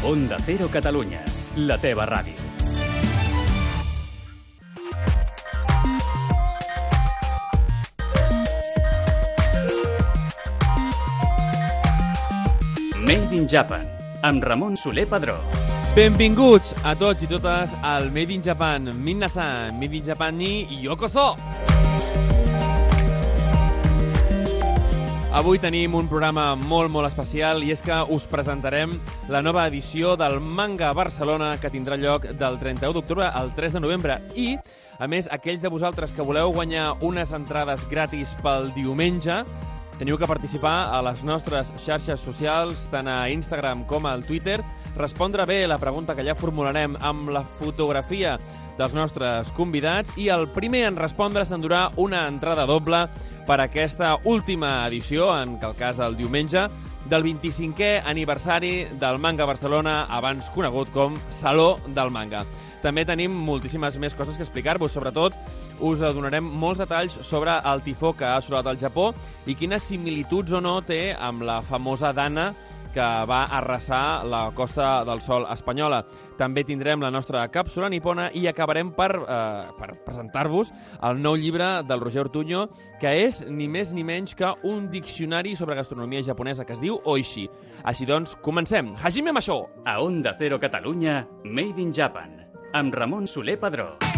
[0.00, 1.18] Onda Cero Catalunya,
[1.56, 2.38] la teva ràdio.
[13.02, 13.90] Made in Japan,
[14.22, 15.40] amb Ramon Soler Padró.
[15.96, 18.86] Benvinguts a tots i totes al Made in Japan.
[18.94, 21.34] Minna-san, Made in Japan ni yokoso!
[25.38, 28.96] Avui tenim un programa molt, molt especial i és que us presentarem
[29.30, 33.82] la nova edició del Manga Barcelona que tindrà lloc del 31 d'octubre al 3 de
[33.84, 34.16] novembre.
[34.34, 34.56] I,
[34.98, 39.44] a més, aquells de vosaltres que voleu guanyar unes entrades gratis pel diumenge
[39.98, 44.60] Teniu que participar a les nostres xarxes socials, tant a Instagram com al Twitter,
[44.94, 48.36] respondre bé la pregunta que ja formularem amb la fotografia
[48.78, 50.14] dels nostres convidats.
[50.14, 53.08] I el primer en respondre s'endurà una entrada doble
[53.48, 56.66] per aquesta última edició, en el cas del diumenge,
[57.08, 62.42] del 25è aniversari del Manga Barcelona, abans conegut com Saló del Manga.
[62.82, 65.32] També tenim moltíssimes més coses que explicar-vos, sobretot
[65.80, 69.14] us donarem molts detalls sobre el tifó que ha assolat al Japó
[69.46, 72.50] i quines similituds o no té amb la famosa Dana
[72.92, 76.02] que va arrasar la Costa del Sol espanyola.
[76.38, 80.72] També tindrem la nostra càpsula nipona i acabarem per, eh, per presentar-vos
[81.02, 82.68] el nou llibre del Roger Ortuño,
[83.00, 87.00] que és ni més ni menys que un diccionari sobre gastronomia japonesa que es diu
[87.04, 87.48] Oishi.
[87.84, 88.94] Així doncs, comencem.
[89.02, 89.68] Hajime Masho!
[89.84, 94.17] A Onda Cero Catalunya, Made in Japan, amb Ramon Soler Padró.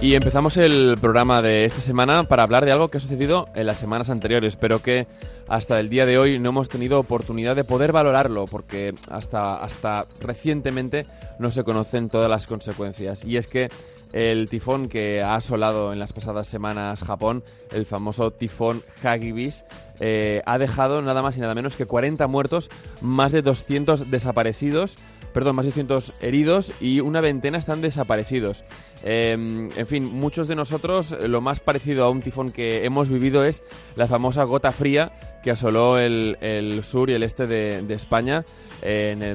[0.00, 3.66] Y empezamos el programa de esta semana para hablar de algo que ha sucedido en
[3.66, 5.08] las semanas anteriores, pero que
[5.48, 10.06] hasta el día de hoy no hemos tenido oportunidad de poder valorarlo, porque hasta, hasta
[10.20, 11.04] recientemente
[11.40, 13.24] no se conocen todas las consecuencias.
[13.24, 13.70] Y es que
[14.12, 19.64] el tifón que ha asolado en las pasadas semanas Japón, el famoso tifón Hagibis,
[20.00, 24.96] eh, ha dejado nada más y nada menos que 40 muertos, más de 200 desaparecidos,
[25.32, 28.64] perdón, más de 200 heridos y una veintena están desaparecidos.
[29.04, 33.44] Eh, en fin, muchos de nosotros lo más parecido a un tifón que hemos vivido
[33.44, 33.62] es
[33.96, 38.44] la famosa gota fría que asoló el, sur y el este de, España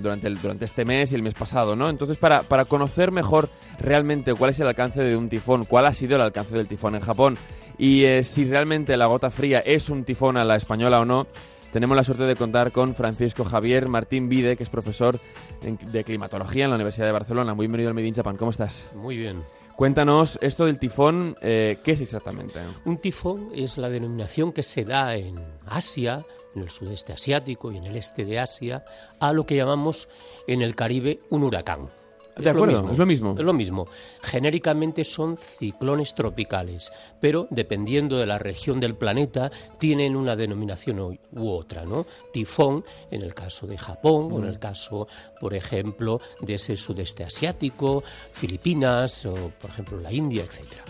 [0.01, 1.89] durante, este mes y el mes pasado, ¿no?
[1.89, 3.49] Entonces, para conocer mejor
[3.79, 6.95] realmente cuál es el alcance de un tifón, cuál ha sido el alcance del tifón
[6.95, 7.37] en Japón
[7.77, 11.27] y eh, si realmente la gota fría es un tifón a la española o no,
[11.73, 15.19] tenemos la suerte de contar con Francisco Javier Martín Vide, que es profesor
[15.61, 17.55] de climatología en la Universidad de Barcelona.
[17.55, 18.37] Muy bienvenido al Made in Japan.
[18.37, 18.85] ¿Cómo estás?
[18.93, 19.41] Muy bien.
[19.75, 22.59] Cuéntanos esto del tifón, eh, ¿qué es exactamente?
[22.85, 26.23] Un tifón es la denominación que se da en Asia,
[26.55, 28.85] en el sudeste asiático y en el este de Asia,
[29.19, 30.09] a lo que llamamos
[30.47, 31.89] en el Caribe un huracán.
[32.35, 33.35] De acuerdo, es lo mismo.
[33.37, 33.87] Es lo mismo.
[34.21, 41.49] Genéricamente son ciclones tropicales, pero dependiendo de la región del planeta tienen una denominación u
[41.49, 42.05] otra, ¿no?
[42.31, 44.47] Tifón en el caso de Japón o en Mm.
[44.49, 45.07] el caso,
[45.39, 50.83] por ejemplo, de ese sudeste asiático, Filipinas o, por ejemplo, la India, etcétera.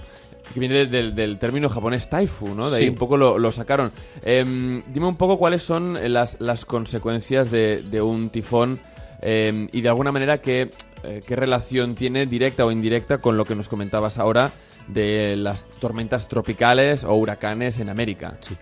[0.53, 2.69] Que viene del, del- término japonés taifu, ¿no?
[2.69, 2.83] De Sí.
[2.83, 3.91] ahí un poco lo, lo sacaron.
[4.23, 8.79] Em, dime un poco cuáles son las, las consecuencias de, de un tifón
[9.21, 10.69] em, y de alguna manera qué,
[11.03, 14.51] eh, qué relación tiene directa o indirecta con lo que nos comentabas ahora
[14.87, 18.37] de las tormentas tropicales o huracanes en América.
[18.41, 18.55] Sí.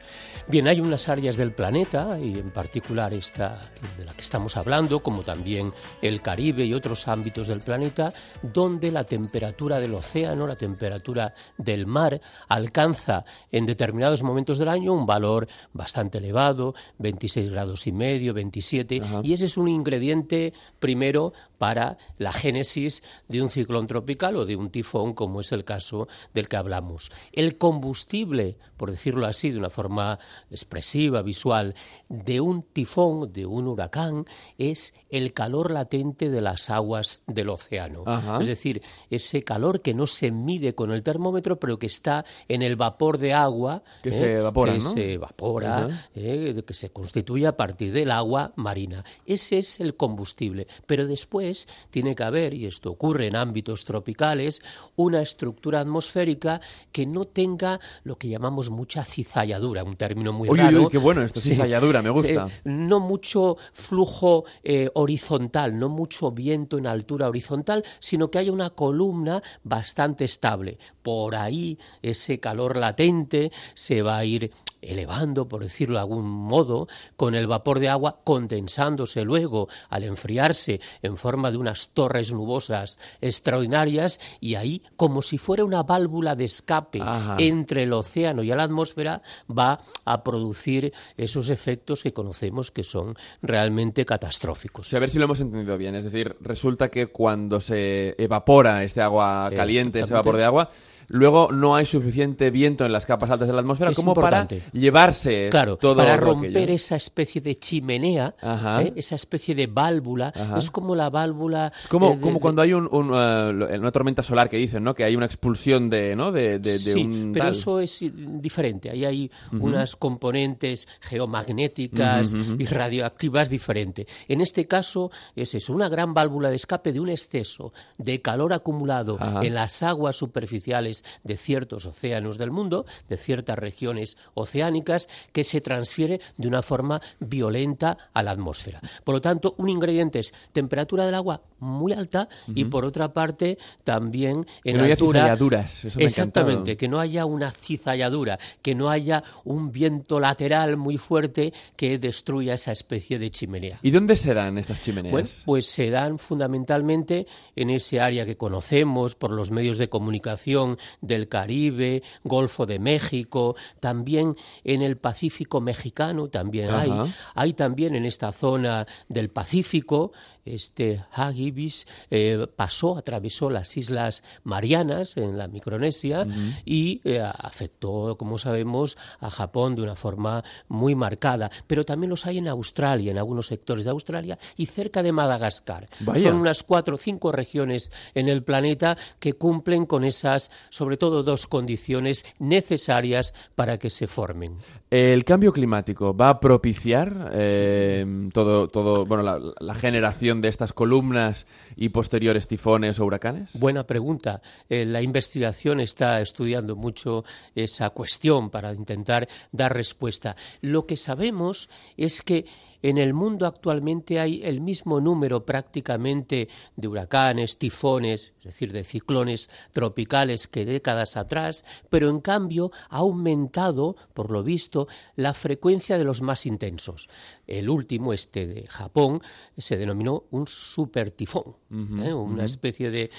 [0.47, 3.59] Bien, hay unas áreas del planeta, y en particular esta
[3.97, 5.72] de la que estamos hablando, como también
[6.02, 11.85] el Caribe y otros ámbitos del planeta, donde la temperatura del océano, la temperatura del
[11.85, 12.19] mar,
[12.50, 19.02] alcanza en determinados momentos del año un valor bastante elevado, 26 grados y medio, 27,
[19.23, 24.55] y ese es un ingrediente primero para la génesis de un ciclón tropical o de
[24.55, 27.11] un tifón, como es el caso del que hablamos.
[27.31, 30.19] El combustible, por decirlo así, de una forma
[30.49, 31.75] expresiva, visual,
[32.09, 34.25] de un tifón, de un huracán,
[34.57, 38.03] es el calor latente de las aguas del océano.
[38.05, 38.39] Ajá.
[38.39, 42.61] Es decir, ese calor que no se mide con el termómetro, pero que está en
[42.61, 43.84] el vapor de agua.
[44.03, 44.13] Que ¿eh?
[44.13, 44.91] se evapora, que ¿no?
[44.91, 49.03] se evapora, eh, que se constituye a partir del agua marina.
[49.25, 50.67] Ese es el combustible.
[50.85, 54.62] Pero después tiene que haber, y esto ocurre en ámbitos tropicales,
[54.96, 60.59] una estructura atmosférica que no tenga lo que llamamos mucha cizalladura, un término muy Uy,
[60.59, 60.84] uy, raro.
[60.84, 62.47] uy, qué bueno esto, cizalladura, me gusta.
[62.47, 68.52] Sí, no mucho flujo eh, horizontal, no mucho viento en altura horizontal, sino que haya
[68.52, 70.78] una columna bastante estable.
[71.02, 76.87] Por ahí ese calor latente se va a ir elevando, por decirlo de algún modo,
[77.16, 82.97] con el vapor de agua condensándose luego al enfriarse en forma de unas torres nubosas
[83.22, 87.01] extraordinarias y ahí, como si fuera una válvula de escape
[87.37, 93.16] entre el océano y la atmósfera, va a producir esos efectos que conocemos que son
[93.41, 94.93] realmente catastróficos.
[94.93, 95.95] a ver si lo hemos entendido bien.
[95.95, 100.69] Es decir, resulta que cuando se evapora este agua caliente, ese vapor de agua,
[101.11, 105.49] luego no hay suficiente viento en las capas altas de la atmósfera como para llevarse
[105.49, 108.34] claro, todo para romper esa especie de chimenea,
[108.79, 108.93] ¿eh?
[108.96, 110.34] esa especie de válvula.
[110.58, 111.72] Es como la válvula...
[111.79, 114.93] Es como, como cuando hay un, eh, una tormenta solar que dicen, ¿no?
[114.93, 116.31] Que hay una expulsión de, ¿no?
[116.31, 118.90] de, de, sí, pero eso es diferente.
[118.90, 124.08] Ahí hay unas componentes geomagnéticas y radioactivas diferentes.
[124.28, 128.53] En este caso es eso, una gran válvula de escape de un exceso de calor
[128.53, 135.43] acumulado en las aguas superficiales de ciertos océanos del mundo, de ciertas regiones oceánicas, que
[135.43, 138.81] se transfiere de una forma violenta a la atmósfera.
[139.03, 143.57] Por lo tanto, un ingrediente es temperatura del agua muy alta y por otra parte
[143.83, 145.67] también en que no altura
[145.97, 151.99] exactamente que no haya una cizalladura que no haya un viento lateral muy fuerte que
[151.99, 153.79] destruya esa especie de chimenea.
[153.83, 159.13] Y dónde se dan estas chimeneas pues se dan fundamentalmente en ese área que conocemos
[159.13, 166.29] por los medios de comunicación del Caribe Golfo de México también en el Pacífico mexicano
[166.29, 166.91] también hay.
[167.35, 170.11] Hay también en esta zona del Pacífico
[170.46, 176.26] este Hagibis eh, pasó, atravesó las Islas Marianas en la Micronesia
[176.66, 181.52] y eh, afectó, como sabemos, a Japón de una forma muy marcada.
[181.67, 185.88] Pero también los hay en Australia, en algunos sectores de Australia y cerca de Madagascar.
[186.16, 191.23] Son unas cuatro o cinco regiones en el planeta que cumplen con esas, sobre todo,
[191.23, 194.55] dos condiciones necesarias para que se formen.
[194.90, 201.45] ¿El cambio climático va a propiciar eh, todo, todo, bueno, la generación de estas columnas
[201.75, 203.59] y posteriores tifones o huracanes?
[203.59, 204.41] Buena pregunta.
[204.69, 207.25] Eh, la investigación está estudiando mucho
[207.55, 210.37] esa cuestión para intentar dar respuesta.
[210.61, 212.45] Lo que sabemos es que
[212.81, 218.83] en el mundo actualmente hay el mismo número prácticamente de huracanes, tifones, es decir, de
[218.83, 225.97] ciclones tropicales que décadas atrás, pero en cambio ha aumentado, por lo visto, la frecuencia
[225.97, 227.09] de los más intensos.
[227.47, 229.22] El último, este de Japón,
[229.57, 231.55] se denominó un supertifón,
[232.03, 232.13] ¿eh?
[232.13, 233.09] una especie de,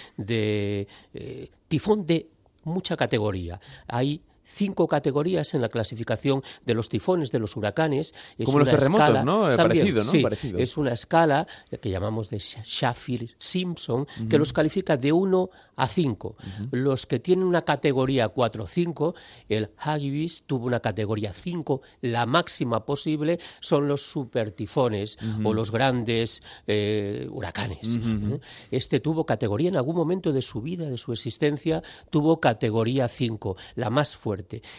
[1.14, 2.28] eh, tifón de
[2.64, 3.60] mucha categoría.
[3.86, 8.14] Hay cinco categorías en la clasificación de los tifones, de los huracanes.
[8.38, 9.54] Es Como los terremotos, ¿no?
[9.56, 10.12] Parecido, ¿no?
[10.58, 11.46] Es una escala
[11.80, 16.36] que llamamos de Shafir-Simpson, que los califica de 1 a 5.
[16.70, 19.14] Los que tienen una categoría 4 o 5,
[19.48, 26.42] el Hagibis tuvo una categoría 5, la máxima posible son los supertifones o los grandes
[26.66, 27.96] eh, huracanes.
[27.96, 28.40] ¿eh?
[28.70, 33.56] Este tuvo categoría en algún momento de su vida, de su existencia, tuvo categoría 5,
[33.76, 34.31] la más fuerte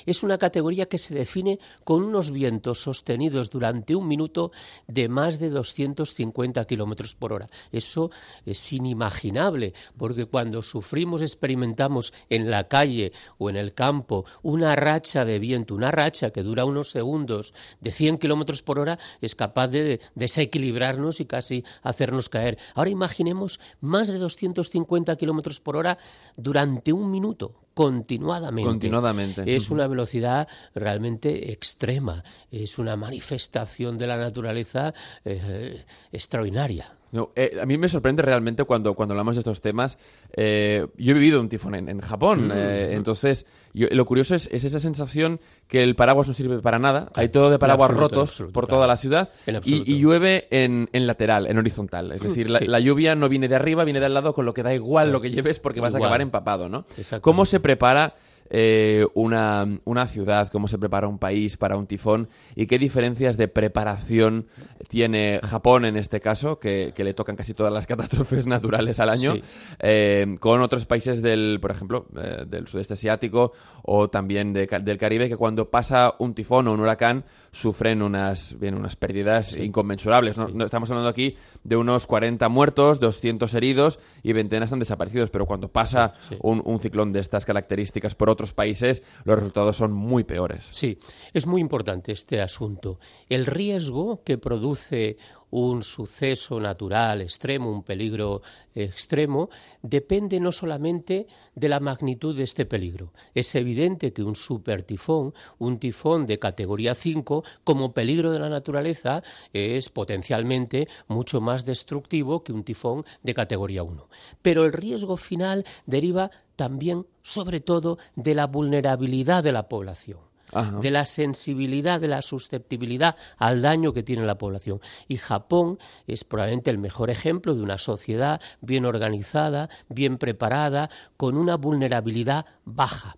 [0.06, 4.52] es una categoría que se define con unos vientos sostenidos durante un minuto
[4.88, 7.48] de más de 250 kilómetros por hora.
[7.72, 8.12] Eso
[8.46, 15.26] es inimaginable, porque cuando sufrimos, experimentamos en la calle o en el campo una racha
[15.26, 19.68] de viento, una racha que dura unos segundos de 100 kilómetros por hora, es capaz
[19.68, 22.58] de desequilibrarnos y casi hacernos caer.
[22.76, 25.98] Ahora imaginemos más de 250 kilómetros por hora
[26.38, 28.70] durante un minuto continuadamente.
[28.70, 29.56] Continuadamente.
[29.56, 34.94] Es una velocidad realmente extrema, es una manifestación de la naturaleza
[35.26, 36.94] eh, extraordinaria.
[37.36, 39.98] Eh, a mí me sorprende realmente cuando, cuando hablamos de estos temas.
[40.36, 42.52] Eh, yo he vivido un tifón en, Japón, mm.
[42.52, 47.12] entonces lo curioso es, esa sensación que el paraguas no sirve para nada.
[47.14, 49.30] Hay todo de paraguas rotos por toda la ciudad
[49.64, 52.12] y, llueve en, lateral, en horizontal.
[52.12, 54.74] Es decir, la, lluvia no viene de arriba, viene del lado, con lo que da
[54.74, 56.86] igual lo que lleves porque vas a acabar empapado, ¿no?
[57.22, 58.16] ¿Cómo se prepara
[58.56, 63.36] eh, una, una, ciudad, cómo se prepara un país para un tifón y qué diferencias
[63.36, 64.46] de preparación
[64.90, 69.34] tiene Japón en este caso, que, le tocan casi todas las catástrofes naturales al año,
[69.80, 75.30] eh, con otros países del, por ejemplo, eh, del sudeste asiático o también del Caribe,
[75.30, 80.38] que cuando pasa un tifón o un huracán sufren unas, bien, unas pérdidas inconmensurables.
[80.38, 80.66] ¿no?
[80.66, 85.70] estamos hablando aquí de unos 40 muertos, 200 heridos y veintenas han desaparecidos, pero cuando
[85.70, 90.26] pasa un, un ciclón de estas características por otro otros países los resultados son muy
[90.26, 90.68] peores.
[90.72, 91.00] Sí,
[91.32, 93.00] es muy importante este asunto.
[93.30, 95.16] El riesgo que produce
[95.54, 98.42] un suceso natural extremo, un peligro
[98.74, 99.52] extremo,
[99.84, 103.14] depende no solamente de la magnitud de este peligro.
[103.36, 109.22] Es evidente que un supertifón, un tifón de categoría 5, como peligro de la naturaleza,
[109.54, 114.10] es potencialmente mucho más destructivo que un tifón de categoría 1.
[114.42, 120.33] Pero el riesgo final deriva también, sobre todo, de la vulnerabilidad de la población
[120.82, 124.80] de la sensibilidad, de la susceptibilidad al daño que tiene la población.
[125.08, 131.38] Y Japón es probablemente el mejor ejemplo de una sociedad bien organizada, bien preparada, con
[131.38, 133.18] una vulnerabilidad baja.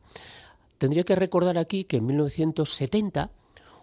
[0.77, 3.32] Tendría que recordar aquí que en 1970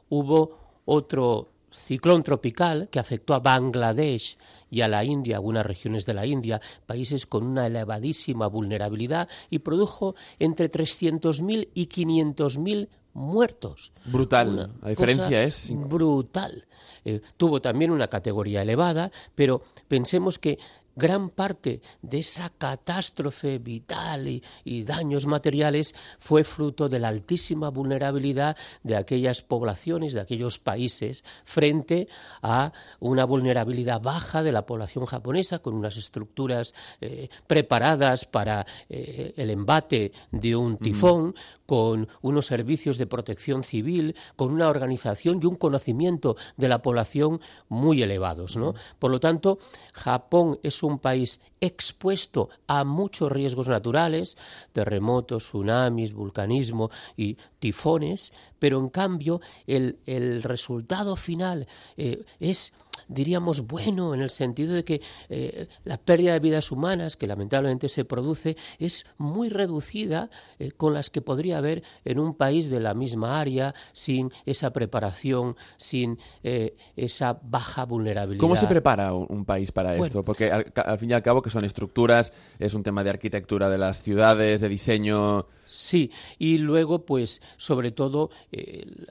[0.08, 4.36] hubo otro ciclón tropical que afectó a Bangladesh
[4.70, 9.60] y a la India, algunas regiones de la India, países con una elevadísima vulnerabilidad, y
[9.60, 13.92] produjo entre 300.000 y 500.000 muertos.
[14.04, 14.72] Brutal.
[14.82, 15.70] la diferencia es.
[15.72, 16.66] Brutal.
[17.04, 20.58] Eh, tuvo también una categoría elevada, pero pensemos que
[20.94, 24.42] gran parte de esa catástrofe vital y,
[24.84, 32.08] daños materiales fue fruto de la altísima vulnerabilidad de aquellas poblaciones, de aquellos países, frente
[32.42, 39.32] a una vulnerabilidad baja de la población japonesa, con unas estructuras eh, preparadas para eh,
[39.36, 41.34] el embate de un tifón,
[41.72, 47.40] con unos servicios de protección civil, con una organización y un conocimiento de la población
[47.70, 48.58] muy elevados.
[48.58, 48.74] ¿no?
[48.98, 49.56] Por lo tanto,
[49.94, 54.36] Japón es un país expuesto a muchos riesgos naturales,
[54.72, 62.74] terremotos, tsunamis, vulcanismo y tifones, pero en cambio el, resultado final eh, es
[63.12, 67.88] diríamos, bueno, en el sentido de que eh, la pérdida de vidas humanas, que lamentablemente
[67.88, 72.80] se produce, es muy reducida eh, con las que podría haber en un país de
[72.80, 78.40] la misma área, sin esa preparación, sin eh, esa baja vulnerabilidad.
[78.40, 80.24] ¿Cómo se prepara un, país para esto?
[80.24, 83.78] Porque al fin y al cabo que son estructuras, es un tema de arquitectura de
[83.78, 85.46] las ciudades, de diseño...
[85.66, 88.28] Sí, y luego, pues, sobre todo,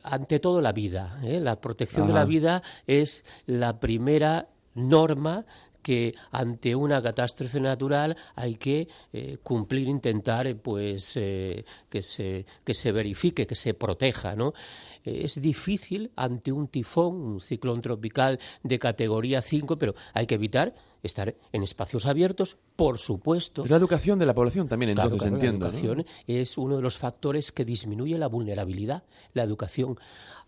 [0.03, 1.19] ante todo la vida.
[1.23, 3.90] La protección de la vida es la primera
[4.73, 5.45] norma
[5.81, 12.91] que ante una catástrofe natural hay que eh, cumplir, intentar pues que se que se
[12.91, 14.53] verifique, que se proteja, ¿no?
[15.03, 20.75] es difícil ante un tifón, un ciclón tropical de categoría 5, pero hay que evitar
[21.03, 23.63] estar en espacios abiertos, por supuesto.
[23.63, 25.65] Es la educación de la población también, entonces entiendo.
[25.65, 29.03] La educación es uno de los factores que disminuye la vulnerabilidad,
[29.33, 29.97] la educación.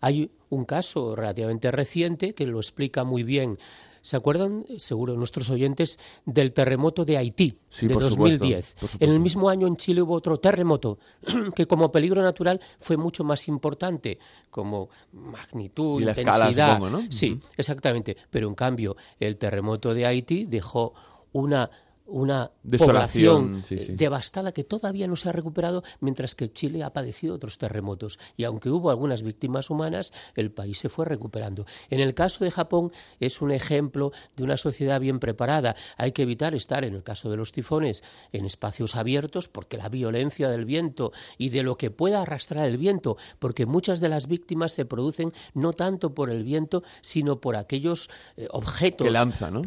[0.00, 3.58] Hay un caso relativamente reciente que lo explica muy bien
[4.04, 8.76] ¿Se acuerdan, seguro, nuestros oyentes, del terremoto de Haití de 2010?
[9.00, 10.98] En el mismo año en Chile hubo otro terremoto
[11.56, 14.18] que como peligro natural fue mucho más importante,
[14.50, 16.38] como magnitud, y intensidad.
[16.38, 17.02] La escala, ¿no?
[17.08, 18.14] Sí, exactamente.
[18.28, 20.92] Pero en cambio, el terremoto de Haití dejó
[21.32, 21.70] una
[22.06, 27.58] una población devastada que todavía no se ha recuperado, mientras que Chile ha padecido otros
[27.58, 28.18] terremotos.
[28.36, 31.64] Y aunque hubo algunas víctimas humanas, el país se fue recuperando.
[31.88, 35.76] En el caso de Japón es un ejemplo de una sociedad bien preparada.
[35.96, 39.88] Hay que evitar estar, en el caso de los tifones, en espacios abiertos, porque la
[39.88, 44.28] violencia del viento y de lo que pueda arrastrar el viento, porque muchas de las
[44.28, 49.08] víctimas se producen no tanto por el viento, sino por aquellos eh, objetos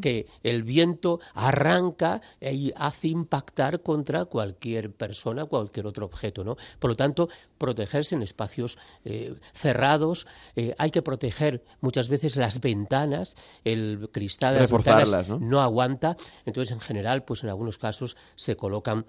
[0.01, 6.43] que el viento arranca y hace impactar contra cualquier persona, cualquier otro objeto.
[6.43, 6.57] ¿no?
[6.79, 12.59] Por lo tanto, protegerse en espacios eh, cerrados, eh, hay que proteger muchas veces las
[12.59, 15.61] ventanas, el cristal de las ventanas ¿no?
[15.61, 19.05] aguanta, entonces en general, pues en algunos casos se colocan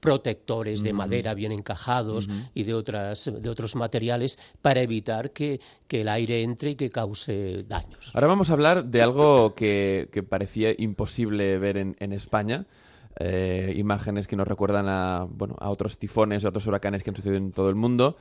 [0.00, 6.08] protectores de madera bien encajados y de, otras, de otros materiales para evitar que, el
[6.08, 8.12] aire entre y que cause daños.
[8.14, 12.66] Ahora vamos a hablar de algo que, parecía imposible ver en, en España.
[13.20, 17.16] Eh, imágenes que nos recuerdan a, bueno, a otros tifones, a otros huracanes que han
[17.16, 18.16] sucedido en todo el mundo.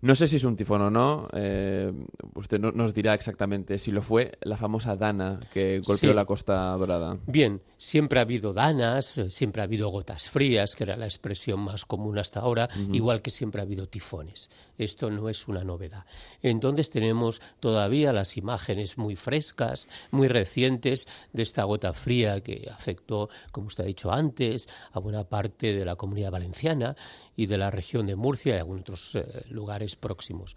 [0.00, 1.28] No sé si es un tifón o no.
[1.32, 1.92] Eh,
[2.34, 4.38] usted no, nos dirá exactamente si lo fue.
[4.42, 7.18] La famosa Dana que golpeó la Costa Dorada.
[7.26, 11.84] Bien, siempre ha habido danas, siempre ha habido gotas frías, que era la expresión más
[11.84, 14.50] común hasta ahora, igual que siempre ha habido tifones.
[14.78, 16.04] Esto no es una novedad.
[16.42, 23.30] Entonces tenemos todavía las imágenes muy frescas, muy recientes de esta gota fría que afectó,
[23.50, 26.96] como usted ha dicho antes, a buena parte de la comunidad valenciana
[27.34, 30.56] y de la región de Murcia y algunos otros eh, lugares próximos.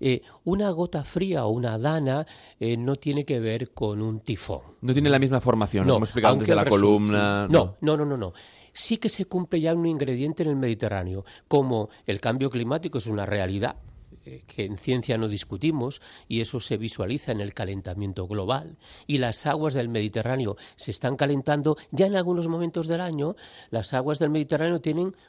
[0.00, 2.26] Eh, una gota fría o una dana
[2.58, 4.60] eh, no tiene que ver con un tifón.
[4.80, 7.46] No tiene la misma formación, no, como explicado desde la columna.
[7.48, 8.32] No, no, no, no, no.
[8.72, 13.06] sí que se cumple ya un ingrediente en el Mediterráneo, como el cambio climático es
[13.06, 13.76] una realidad
[14.24, 18.76] eh, que en ciencia no discutimos y eso se visualiza en el calentamiento global
[19.06, 23.36] y las aguas del Mediterráneo se están calentando ya en algunos momentos del año
[23.70, 24.80] las aguas del Mediterráneo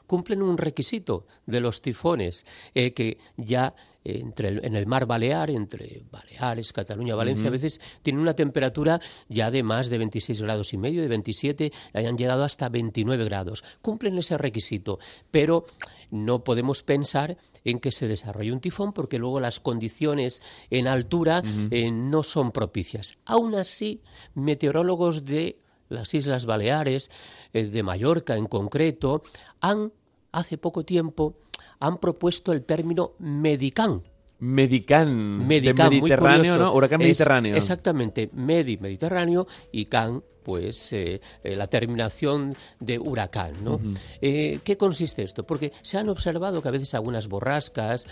[0.07, 2.45] cumplen un requisito de los tifones
[2.75, 3.73] eh, que ya
[4.03, 9.51] entre en el mar Balear, entre Baleares, Cataluña, Valencia, a veces tienen una temperatura ya
[9.51, 13.63] de más de 26 grados y medio, de 27, hayan llegado hasta 29 grados.
[13.81, 14.99] Cumplen ese requisito,
[15.31, 15.65] pero
[16.11, 21.43] no podemos pensar en que se desarrolle un tifón porque luego las condiciones en altura
[21.71, 23.17] eh, no son propicias.
[23.25, 24.01] Aún así,
[24.35, 27.09] meteorólogos de las Islas Baleares,
[27.53, 29.23] eh, de Mallorca en concreto,
[29.61, 29.93] han
[30.31, 31.37] hace poco tiempo
[31.83, 34.03] han propuesto el término medicán.
[34.43, 36.73] Medicán, Medicán Mediterráneo, ¿no?
[36.73, 37.55] Huracán Mediterráneo.
[37.55, 43.63] Exactamente, Medi, Mediterráneo, y Can, pues eh, eh, la terminación de huracán.
[43.63, 43.79] ¿no?
[44.21, 45.43] Eh, ¿Qué consiste esto?
[45.43, 48.05] Porque se han observado que a veces algunas borrascas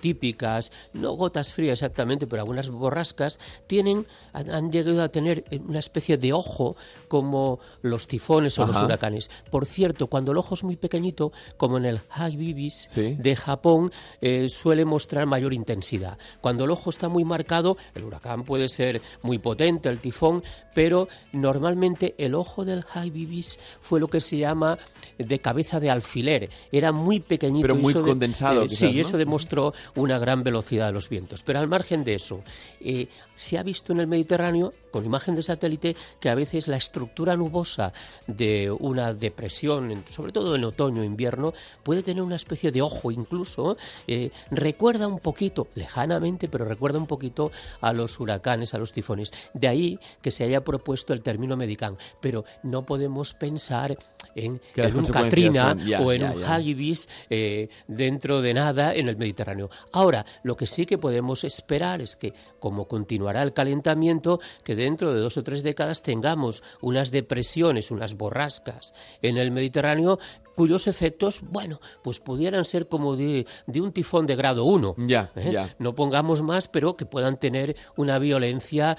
[0.00, 6.16] típicas, no gotas frías exactamente, pero algunas borrascas tienen, han, llegado a tener una especie
[6.16, 6.76] de ojo
[7.08, 9.30] como los tifones o los huracanes.
[9.50, 13.92] Por cierto, cuando el ojo es muy pequeñito, como en el Haibibis de Japón,
[14.48, 15.73] suele mostrar mayor intensidad.
[16.40, 20.42] Cuando el ojo está muy marcado, el huracán puede ser muy potente, el tifón,
[20.74, 24.78] pero normalmente el ojo del Bibis fue lo que se llama
[25.18, 26.50] de cabeza de alfiler.
[26.72, 27.62] Era muy pequeñito.
[27.62, 28.64] Pero muy condensado.
[28.64, 31.42] Eh, sí, eso demostró una gran velocidad de los vientos.
[31.42, 32.42] Pero al margen de eso,
[32.80, 36.76] eh, se ha visto en el Mediterráneo, con imagen de satélite, que a veces la
[36.76, 37.92] estructura nubosa
[38.26, 41.52] de una depresión, sobre todo en otoño e invierno,
[41.82, 43.76] puede tener una especie de ojo incluso.
[44.06, 49.32] Eh, recuerda un poquito, lejanamente, pero recuerda un poquito a los huracanes, a los tifones.
[49.52, 51.96] De ahí que se haya propuesto el término medicán.
[52.20, 53.96] Pero no podemos pensar
[54.34, 54.60] en,
[54.94, 59.70] un Katrina o en un Hagibis eh, dentro de nada en el Mediterráneo.
[59.92, 65.14] Ahora, lo que sí que podemos esperar es que, como continuará el calentamiento, que dentro
[65.14, 70.18] de dos o tres décadas tengamos unas depresiones, unas borrascas en el Mediterráneo
[70.54, 74.96] cuyos efectos, bueno, pues pudieran ser como de, un tifón de grado 1.
[74.98, 75.50] Ya, ¿eh?
[75.52, 75.74] ya.
[75.78, 78.96] No pongamos más, pero que puedan tener una violencia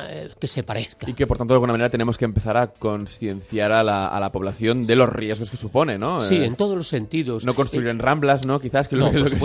[0.00, 1.08] eh, que se parezca.
[1.08, 4.20] Y que, por tanto, de alguna manera tenemos que empezar a concienciar a la, a
[4.20, 6.20] la población de los riesgos que supone, ¿no?
[6.20, 7.44] Sí, eh, en todos los sentidos.
[7.44, 8.60] No construir en ramblas, ¿no?
[8.60, 9.38] Quizás que lo, que, lo que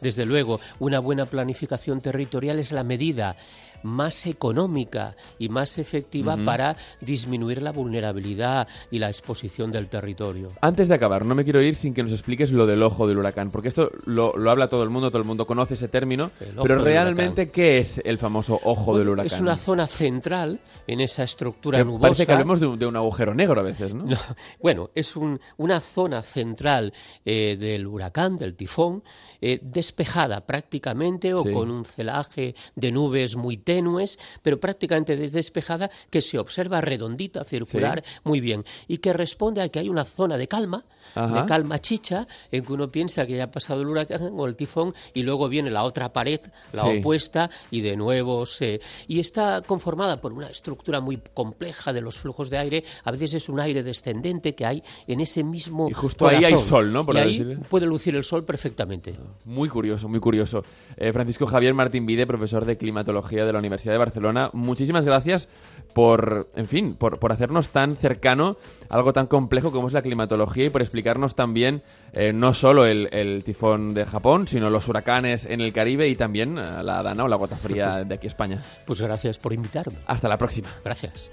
[0.00, 3.36] desde luego, una buena planificación territorial es la medida
[3.82, 10.48] más económica y más efectiva para disminuir la vulnerabilidad y la exposición del territorio.
[10.60, 13.18] Antes de acabar, no me quiero ir sin que nos expliques lo del ojo del
[13.18, 16.30] huracán, porque esto lo, habla todo el mundo, todo el mundo conoce ese término,
[16.62, 19.26] pero realmente, ¿qué es el famoso ojo del huracán?
[19.26, 22.02] Es una zona central en esa estructura nubosa.
[22.02, 24.04] Parece que hablemos de un, agujero negro a veces, ¿no?
[24.60, 26.92] bueno, es una zona central
[27.24, 29.02] eh, del huracán, del tifón,
[29.40, 36.20] eh, despejada prácticamente o con un celaje de nubes muy tenues, pero prácticamente despejada que
[36.20, 40.46] se observa redondita, circular, muy bien, y que responde a que hay una zona de
[40.46, 44.46] calma, de calma chicha, en que uno piensa que ya ha pasado el huracán o
[44.46, 46.40] el tifón y luego viene la otra pared,
[46.72, 48.80] la opuesta, y de nuevo se...
[49.08, 53.34] Y está conformada por una estructura muy compleja de los flujos de aire, a veces
[53.34, 55.88] es un aire descendente que hay en ese mismo...
[55.88, 57.06] Y justo ahí hay sol, ¿no?
[57.14, 59.14] y ahí puede lucir el sol perfectamente.
[59.46, 60.62] Muy curioso, muy curioso.
[60.96, 65.48] Eh, Francisco Javier Martín Vide, profesor de climatología de la Universidad de Barcelona, muchísimas gracias
[65.94, 68.56] por, en fin, por, por hacernos tan cercano
[68.88, 73.42] algo tan complejo como es la climatología y por explicarnos también eh, no solo el,
[73.44, 77.28] tifón de Japón, sino los huracanes en el Caribe y también eh, la dana o
[77.28, 78.62] la gota fría de aquí España.
[78.84, 79.98] Pues gracias por invitarme.
[80.06, 80.68] Hasta la próxima.
[80.84, 81.30] Gracias.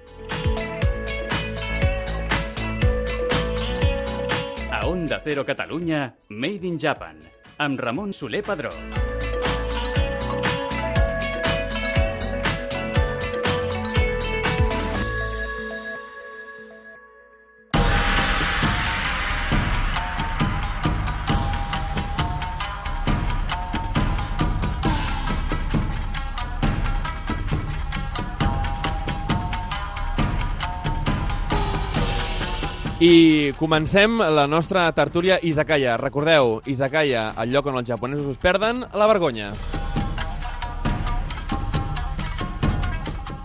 [4.72, 7.18] A Onda Cero Catalunya, Made in Japan
[7.60, 8.72] amb Ramon Soler Padró.
[33.00, 35.96] I comencem la nostra tertúlia Izakaya.
[35.96, 39.54] Recordeu, Izakaya, el lloc on els japonesos us perden la vergonya.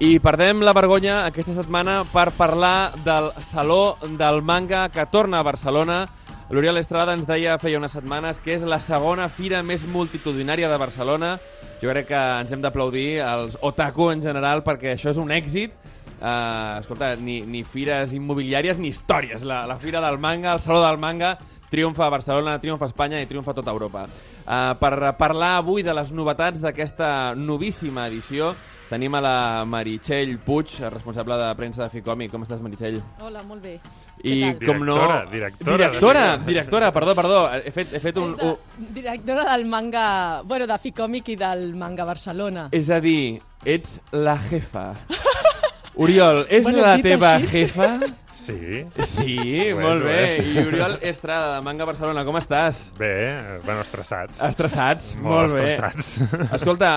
[0.03, 5.47] I perdem la vergonya aquesta setmana per parlar del Saló del Manga que torna a
[5.47, 6.03] Barcelona.
[6.51, 10.83] L'Oriol Estrada ens deia feia unes setmanes que és la segona fira més multitudinària de
[10.83, 11.37] Barcelona.
[11.79, 15.79] Jo crec que ens hem d'aplaudir als otaku en general perquè això és un èxit
[16.21, 19.45] Uh, escolta, ni, ni fires immobiliàries ni històries.
[19.45, 21.35] La, la fira del manga, el Saló del Manga,
[21.75, 24.07] triomfa a Barcelona, triomfa a Espanya i triomfa a tota Europa.
[24.45, 28.53] Uh, per parlar avui de les novetats d'aquesta novíssima edició,
[28.91, 32.29] tenim a la Meritxell Puig, responsable de premsa de Ficomi.
[32.31, 33.01] Com estàs, Meritxell?
[33.25, 33.79] Hola, molt bé.
[34.23, 34.95] I com no...
[34.97, 35.77] Directora, directora.
[35.77, 37.41] Directora, directora, perdó, perdó.
[37.59, 38.37] He fet, he fet un...
[38.39, 38.89] De, un...
[38.95, 40.07] directora del manga,
[40.47, 42.69] bueno, de Ficòmic i del manga Barcelona.
[42.73, 44.93] És a dir, ets la jefa.
[45.97, 47.47] Oriol, és Bueno, la teva així.
[47.67, 47.99] jefa?
[48.35, 50.17] Sí, Sí, Ho molt ho bé.
[50.37, 50.47] és.
[50.53, 52.91] I Oriol Estrada, de Manga Barcelona, com estàs?
[52.99, 54.43] bé, bueno, estressats.
[54.43, 55.15] Estressats?
[55.17, 55.69] Molt molt bé.
[55.73, 56.19] estressats.
[56.59, 56.91] Escolta,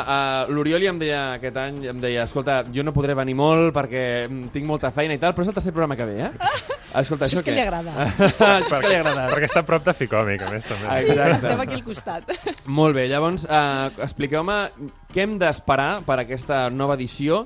[0.47, 3.71] uh, l'Oriol ja em deia aquest any, em deia, escolta, jo no podré venir molt
[3.75, 6.31] perquè mm, tinc molta feina i tal, però és el tercer programa que ve, eh?
[6.99, 7.55] Escolta, Això és que què?
[7.55, 7.93] li agrada.
[8.17, 9.27] això és que li agrada.
[9.29, 10.89] Perquè està a prop de Ficòmic, a més, també.
[10.97, 11.37] Sí, Exacte.
[11.37, 12.35] estem aquí al costat.
[12.65, 14.57] Molt bé, llavors, uh, expliqueu-me
[15.13, 17.45] què hem d'esperar per aquesta nova edició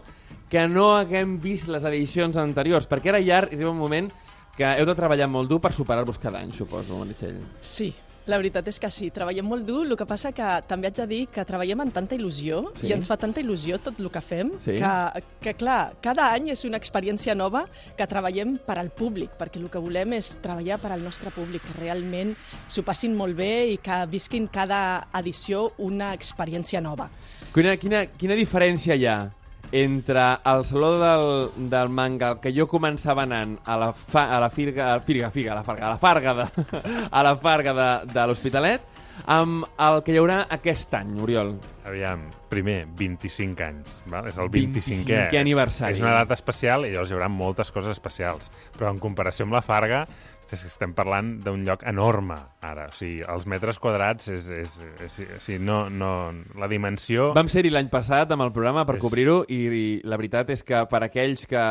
[0.52, 4.12] que no haguem vist les edicions anteriors, perquè ara ja arriba un moment
[4.58, 7.38] que heu de treballar molt dur per superar-vos cada any, suposo, Meritxell.
[7.64, 7.94] Sí,
[8.28, 11.08] la veritat és que sí, treballem molt dur, el que passa que també haig de
[11.08, 12.88] dir que treballem amb tanta il·lusió Sí.
[12.88, 14.76] i ens fa tanta il·lusió tot el que fem Sí.
[14.76, 17.66] que, que, clar, cada any és una experiència nova
[17.98, 21.64] que treballem per al públic, perquè el que volem és treballar per al nostre públic,
[21.64, 22.36] que realment
[22.68, 27.10] s'ho passin molt bé i que visquin cada edició una experiència nova.
[27.54, 29.32] Quina, quina, quina diferència hi ha
[29.72, 34.50] entre el saló del, del manga que jo començava anant a la, fa, a la
[34.52, 36.48] firga, a la firga, figa, a la farga, a la farga de,
[37.12, 41.54] a la farga de, de l'Hospitalet amb el que hi haurà aquest any, Oriol.
[41.88, 44.28] Aviam, primer, 25 anys, val?
[44.30, 45.40] és el 25è 25è.
[45.40, 45.98] aniversari.
[45.98, 48.50] És una data especial i llavors hi haurà moltes coses especials.
[48.78, 50.06] Però en comparació amb la Farga,
[50.54, 52.36] estem parlant d'un lloc enorme,
[52.68, 52.90] ara.
[52.92, 54.50] O sigui, els metres quadrats és...
[54.52, 56.12] és, és, és, és no, no,
[56.60, 57.30] la dimensió...
[57.38, 60.64] Vam ser-hi l'any passat amb el programa per És- cobrir-ho i, i la veritat és
[60.68, 61.64] que per aquells que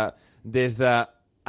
[0.43, 0.95] des de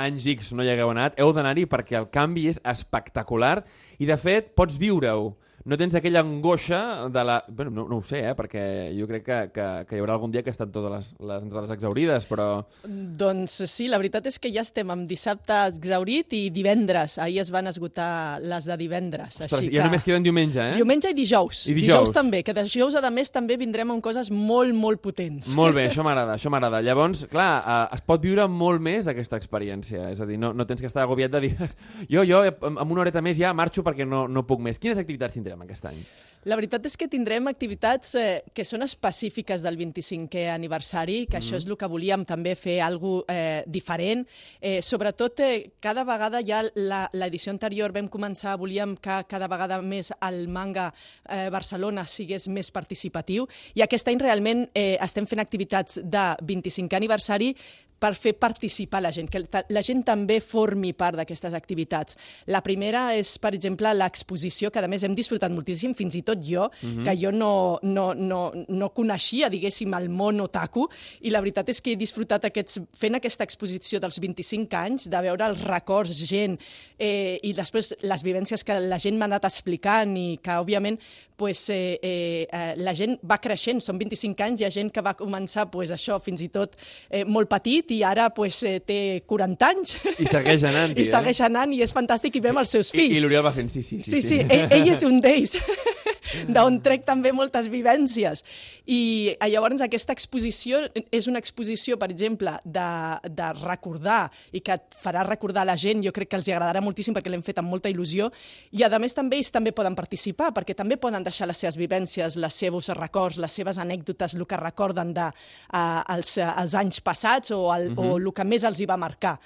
[0.01, 3.61] anys X no hi hagueu anat, heu d'anar-hi perquè el canvi és espectacular
[3.99, 5.31] i, de fet, pots viure-ho.
[5.65, 7.37] No tens aquella angoixa de la...
[7.47, 8.33] Bueno, no, no ho sé, eh?
[8.37, 8.63] perquè
[8.97, 11.73] jo crec que, que, que hi haurà algun dia que estan totes les, les entrades
[11.75, 12.47] exaurides, però...
[12.85, 17.17] Doncs sí, la veritat és que ja estem amb dissabte exaurit i divendres.
[17.21, 19.37] Ahir es van esgotar les de divendres.
[19.37, 19.89] Ostres, així ja que...
[19.89, 20.79] només queden diumenge, eh?
[20.79, 21.65] Diumenge i dijous.
[21.69, 22.13] I dijous.
[22.15, 25.53] també, que dijous, a més, també vindrem amb coses molt, molt potents.
[25.57, 26.81] Molt bé, això m'agrada, això m'agrada.
[26.85, 30.09] Llavors, clar, eh, es pot viure molt més aquesta experiència.
[30.11, 31.53] És a dir, no, no tens que estar agobiat de dir
[32.13, 34.79] jo, jo, eh, amb una horeta més ja marxo perquè no, no puc més.
[34.81, 36.01] Quines activitats tindrem aquest any?
[36.49, 41.53] La veritat és que tindrem activitats eh, que són específiques del 25è aniversari, que això
[41.59, 44.23] és el que volíem també fer alguna eh, diferent.
[44.59, 49.77] Eh, sobretot, eh, cada vegada ja la- l'edició anterior vam començar, volíem que cada vegada
[49.85, 50.87] més el manga
[51.29, 56.97] eh, Barcelona sigués més participatiu i aquest any realment eh, estem fent activitats de 25è
[56.97, 57.53] aniversari
[58.01, 62.17] per fer participar la gent, que la gent també formi part d'aquestes activitats.
[62.49, 66.41] La primera és, per exemple, l'exposició, que a més hem disfrutat moltíssim, fins i tot
[66.41, 70.87] jo, que jo no, no, no, no coneixia, diguéssim, el món otaku,
[71.21, 75.21] i la veritat és que he disfrutat aquests, fent aquesta exposició dels 25 anys, de
[75.27, 76.57] veure els records, gent,
[76.97, 80.97] eh, i després les vivències que la gent m'ha anat explicant i que, òbviament,
[81.41, 85.01] pues, eh, eh, eh, la gent va creixent, són 25 anys, hi ha gent que
[85.01, 86.75] va començar pues, això fins i tot
[87.09, 89.95] eh, molt petit i ara pues, eh, té 40 anys.
[90.21, 91.07] I segueix anant, I eh?
[91.09, 93.17] segueix anant i és fantàstic i vem els seus I, fills.
[93.17, 94.11] i l'Oriol va fent sí, sí, sí.
[94.11, 95.57] Sí, sí, ell, ell és un d'ells,
[96.47, 98.43] d'on trec també moltes vivències.
[98.85, 99.01] I
[99.33, 100.81] eh, llavors aquesta exposició
[101.11, 102.89] és una exposició, per exemple, de,
[103.29, 106.83] de recordar i que et farà recordar la gent, jo crec que els hi agradarà
[106.83, 108.29] moltíssim perquè l'hem fet amb molta il·lusió,
[108.71, 112.37] i a més també ells també poden participar, perquè també poden deixar les seves vivències,
[112.37, 117.01] les seus records, les seves anècdotes, el que recorden de, uh, els, uh, els anys
[117.01, 118.13] passats o el, uh -huh.
[118.13, 119.39] o el que més els hi va marcar.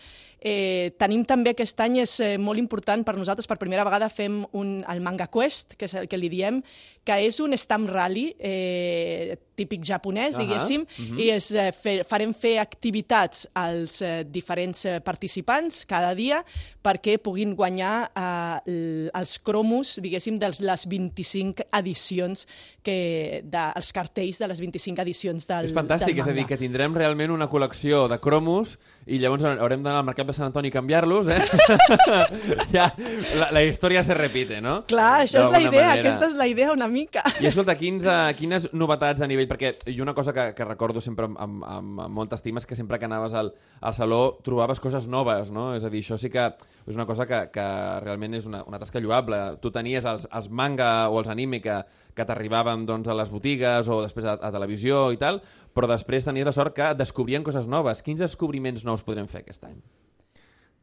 [0.45, 4.43] Eh, tenim també aquest any, és eh, molt important per nosaltres, per primera vegada fem
[4.53, 6.59] un, el Manga Quest, que és el que li diem,
[7.05, 10.83] que és un stamp rally eh, típic japonès, Ahà, diguéssim,
[11.21, 16.41] i és, eh, fer, farem fer activitats als eh, diferents eh, participants cada dia
[16.85, 22.45] perquè puguin guanyar eh, els cromos, diguéssim, de les 25 edicions
[22.85, 26.43] que, de, els cartells de les 25 edicions del És fantàstic, del és a dir,
[26.43, 26.51] manga.
[26.51, 30.49] que tindrem realment una col·lecció de cromos i llavors haurem d'anar al mercat de Sant
[30.49, 31.39] Antoni i canviar-los, eh?
[32.75, 32.91] ja,
[33.39, 34.81] la, la història se repite, no?
[34.89, 36.01] Clar, això és la idea, manera.
[36.01, 36.94] aquesta és la idea una mica.
[37.41, 39.47] I escolta, quins, uh, quines novetats a nivell...
[39.49, 42.77] Perquè jo una cosa que, que recordo sempre amb, amb, amb, molta estima és que
[42.77, 45.73] sempre que anaves al, al saló trobaves coses noves, no?
[45.75, 46.47] És a dir, això sí que
[46.85, 47.65] és una cosa que, que
[48.05, 49.41] realment és una, una tasca lloable.
[49.61, 51.81] Tu tenies els, els manga o els anime que,
[52.15, 55.41] que t'arribaven doncs, a les botigues o després a, a televisió i tal,
[55.75, 58.03] però després tenies la sort que descobrien coses noves.
[58.05, 59.79] Quins descobriments nous podrem fer aquest any?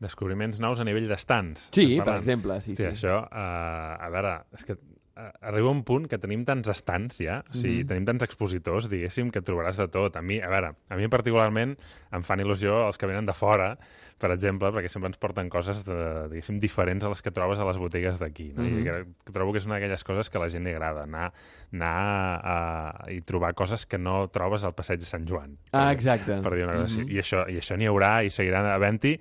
[0.03, 1.69] Descobriments nous a nivell d'estants.
[1.71, 2.99] Sí, per exemple, sí, Hòstia, sí.
[2.99, 4.75] això, uh, a veure, és que
[5.15, 7.89] arriba un punt que tenim tants estants ja, o sigui, Mhm.
[7.89, 10.17] tenim tants expositors, diguéssim, que trobaràs de tot.
[10.17, 11.77] A mi, a veure, a mi particularment
[12.13, 13.77] em fan il·lusió els que venen de fora,
[14.19, 17.65] per exemple, perquè sempre ens porten coses, de, diguéssim, diferents a les que trobes a
[17.65, 18.53] les botigues d'aquí.
[18.55, 18.63] No?
[18.63, 18.79] Mhm.
[18.79, 21.33] I crec- trobo que és una d'aquelles coses que a la gent li agrada, anar,
[21.73, 25.59] anar a, i trobar coses que no trobes al passeig de Sant Joan.
[25.73, 26.41] Ah, exacte.
[26.43, 27.13] per dir una cosa així.
[27.13, 29.19] I això, i això n'hi haurà i seguiran havent-hi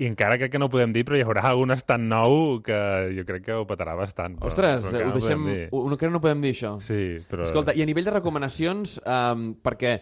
[0.00, 2.78] i encara crec que no ho podem dir, però hi haurà un estant nou que
[3.16, 4.38] jo crec que ho petarà bastant.
[4.40, 5.44] Però, Ostres, però ho no deixem...
[5.44, 5.66] podem dir.
[5.70, 6.72] Ho, no, no podem dir això.
[6.82, 7.44] Sí, però...
[7.46, 9.98] Escolta, i a nivell de recomanacions, um, perquè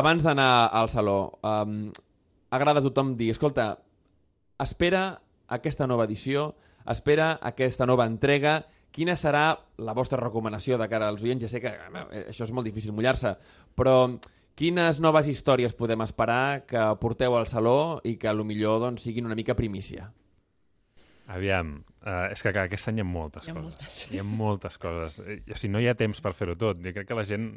[0.00, 1.82] abans d'anar al saló, um,
[2.56, 3.74] agrada a tothom dir, escolta,
[4.62, 5.04] espera
[5.52, 6.48] aquesta nova edició,
[6.90, 8.62] espera aquesta nova entrega,
[8.96, 9.50] quina serà
[9.84, 11.44] la vostra recomanació de cara als oients?
[11.44, 13.34] Ja sé que eh, això és molt difícil mullar-se,
[13.76, 13.98] però
[14.56, 19.04] quines noves històries podem esperar que porteu al saló i que a lo millor doncs,
[19.04, 20.08] siguin una mica primícia?
[21.28, 23.74] Aviam, uh, és que clar, aquest any hi ha moltes Hi ha coses.
[23.76, 23.98] moltes.
[24.14, 25.18] Hi ha moltes coses.
[25.20, 26.78] O sigui, no hi ha temps per fer-ho tot.
[26.84, 27.50] Jo crec que la gent,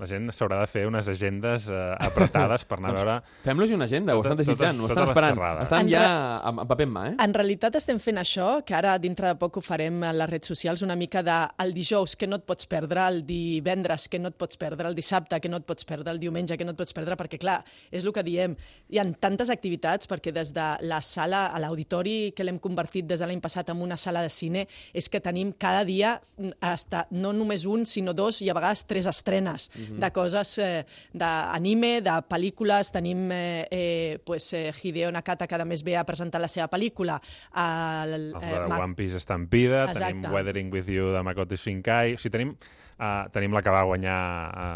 [0.00, 3.16] la gent s'haurà de fer unes agendes uh, apretades per anar a veure...
[3.44, 5.62] Fem-los una agenda, ho Totes- estan desitjant, ho totes- estan totes les esperant.
[5.66, 6.04] Estan En ja
[6.50, 7.14] amb, amb paper en mà, eh?
[7.26, 10.48] En realitat estem fent això, que ara dintre de poc ho farem a les redes
[10.52, 14.30] socials, una mica de el dijous que no et pots perdre, el divendres que no
[14.32, 16.78] et pots perdre, el dissabte que no et pots perdre, el diumenge que no et
[16.80, 18.56] pots perdre, perquè clar, és el que diem,
[18.92, 23.20] hi ha tantes activitats, perquè des de la sala a l'auditori que l'hem convertit des
[23.20, 27.06] de l'any passat en una sala de cine, és que tenim cada dia mm, hasta,
[27.10, 32.16] no només un, sinó dos i a vegades tres estrenes de coses eh, d'anime, de
[32.28, 36.48] pel·lícules, tenim eh, eh, pues, eh, Hideo Nakata, que a més ve a presentar la
[36.48, 37.18] seva pel·lícula,
[37.54, 40.12] el, Els eh, de Ma- One Piece Estampida, Exacte.
[40.12, 42.14] tenim Weathering With You de Makoto Shinkai...
[42.14, 42.54] O sigui, tenim,
[43.02, 44.66] uh, tenim la que va guanyar a,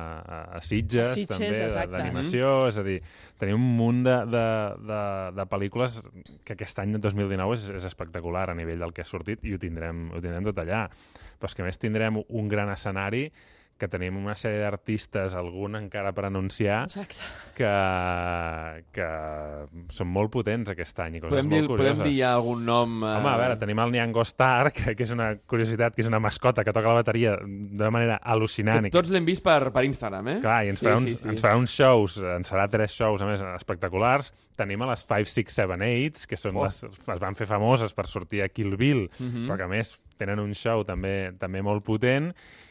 [0.59, 1.95] a, Sitges, A Sitges, també, de- exacte.
[1.97, 2.53] d'animació.
[2.71, 2.99] És a dir,
[3.39, 4.47] tenim un munt de, de,
[4.91, 5.03] de,
[5.39, 6.01] de pel·lícules
[6.45, 9.63] que aquest any, 2019, és, és espectacular a nivell del que ha sortit i ho
[9.63, 10.87] tindrem, ho tindrem tot allà.
[11.37, 13.29] Però és que a més tindrem un gran escenari
[13.79, 17.19] que tenim una sèrie d'artistes, algun encara per anunciar, Exacte.
[17.59, 17.69] que,
[18.97, 19.09] que
[19.93, 21.99] són molt potents aquest any i coses Podem dir, molt curioses.
[21.99, 22.95] podem dir ja algun nom...
[23.05, 23.11] Eh...
[23.19, 26.21] Home, a veure, tenim el Niango Star, que, que és una curiositat, que és una
[26.23, 28.89] mascota que toca la bateria d'una manera al·lucinant.
[28.89, 30.39] Que tots l'hem vist per, per Instagram, eh?
[30.45, 31.31] Clar, i ens farà, sí, uns, sí, sí.
[31.35, 34.33] ens farà uns shows, ens farà tres shows, a més, espectaculars.
[34.57, 36.65] Tenim a les 5, 6, 7, 8, que són Oh.
[36.65, 39.45] les, es van fer famoses per sortir a Kill Bill, Mhm.
[39.51, 42.31] però que a més tenen un show també també molt potent,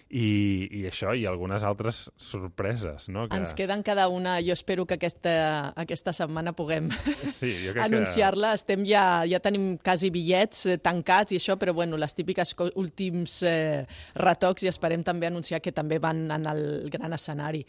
[0.09, 3.25] i, i això, i algunes altres sorpreses, no?
[3.27, 3.39] Que...
[3.39, 6.91] Ens queden cada una, jo espero que aquesta, aquesta setmana puguem
[7.33, 8.53] Sí, anunciar-la.
[8.55, 13.41] Estem ja, ja tenim quasi bitllets eh, tancats i això, però bueno, les típiques últims
[13.49, 13.83] eh,
[14.21, 17.65] retocs i esperem també anunciar que també van en el gran escenari.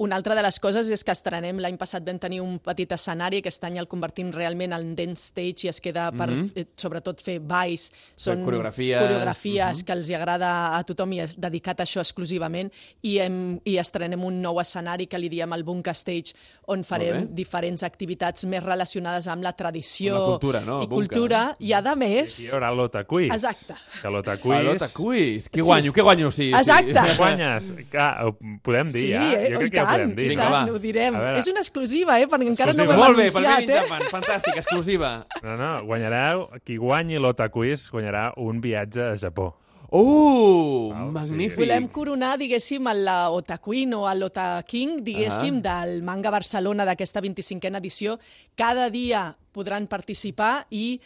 [0.00, 3.42] Una altra de les coses és que estrenem, l'any passat vam tenir un petit escenari,
[3.42, 6.66] aquest any el convertim realment en dance stage i es queda per, mm -hmm.
[6.76, 7.90] sobretot, fer balls.
[8.16, 8.98] Són coreografies.
[9.02, 13.60] coreografies que els hi agrada a tothom i és dedicat a això exclusivament i, hem,
[13.64, 16.32] i estrenem un nou escenari que li diem el Bunker Stage
[16.66, 20.82] on farem diferents activitats més relacionades amb la tradició Amb la cultura, no?
[20.82, 21.08] i Bunker.
[21.08, 23.32] cultura i a que més hi haurà l'Ota Quiz.
[23.34, 23.74] Exacte.
[24.00, 24.64] Que l'Ota Ah, Quiz...
[24.64, 25.50] l'Ota Quiz.
[25.50, 25.66] Què Sí.
[25.66, 25.92] guanyo?
[25.92, 26.30] Què guanyo?
[26.30, 26.92] Sí, Exacte.
[27.10, 27.74] Que guanyes?
[27.90, 29.32] Clar, ho podem dir, sí, ja.
[29.32, 29.50] eh?
[29.52, 30.74] Jo crec i que tant, i Vinga, tant, va.
[30.74, 31.14] ho direm.
[31.16, 31.38] A veure.
[31.38, 32.26] És una exclusiva, eh?
[32.30, 33.80] perquè encara no ho hem Molt bé, pel anunciat, eh?
[33.82, 34.06] Japan.
[34.12, 35.12] Fantàstic, exclusiva.
[35.46, 36.48] No, no, guanyareu...
[36.64, 39.54] Qui guanyi l'Ota Quiz guanyarà un viatge a Japó.
[39.90, 41.56] Uh, Val, magnífic.
[41.58, 41.64] sí.
[41.64, 42.86] Volem coronar, diguéssim,
[43.34, 45.84] Otaqueen o l'Otaking, diguéssim, Ah.
[45.84, 48.18] del Manga Barcelona d'aquesta 25a edició.
[48.54, 51.00] Cada dia podran participar i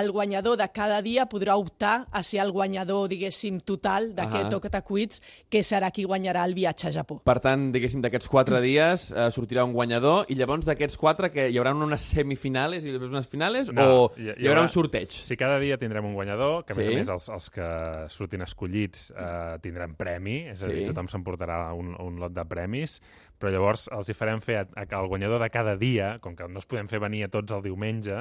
[0.00, 4.56] el guanyador de cada dia podrà optar a ser el guanyador, diguéssim, total d'aquest Ah.
[4.62, 7.20] Otaquits, que serà qui guanyarà el viatge a Japó.
[7.24, 11.48] Per tant, diguéssim, d'aquests quatre dies eh, sortirà un guanyador i llavors d'aquests quatre que
[11.50, 14.62] hi haurà unes semifinales i després unes finales No, o hi- hi hi, haurà haurà-
[14.62, 15.10] un sorteig?
[15.10, 16.92] Sí, cada dia tindrem un guanyador, que a més Sí.
[16.92, 17.66] a més els, els que
[18.08, 20.86] surtin escollits eh, tindran premi, és a dir, Sí.
[20.92, 23.00] tothom s'emportarà un, un lot de premis,
[23.38, 26.46] però llavors els hi farem fer a, a, al guanyador de cada dia, com que
[26.48, 28.12] no es podem fer venir a tots el diumenge,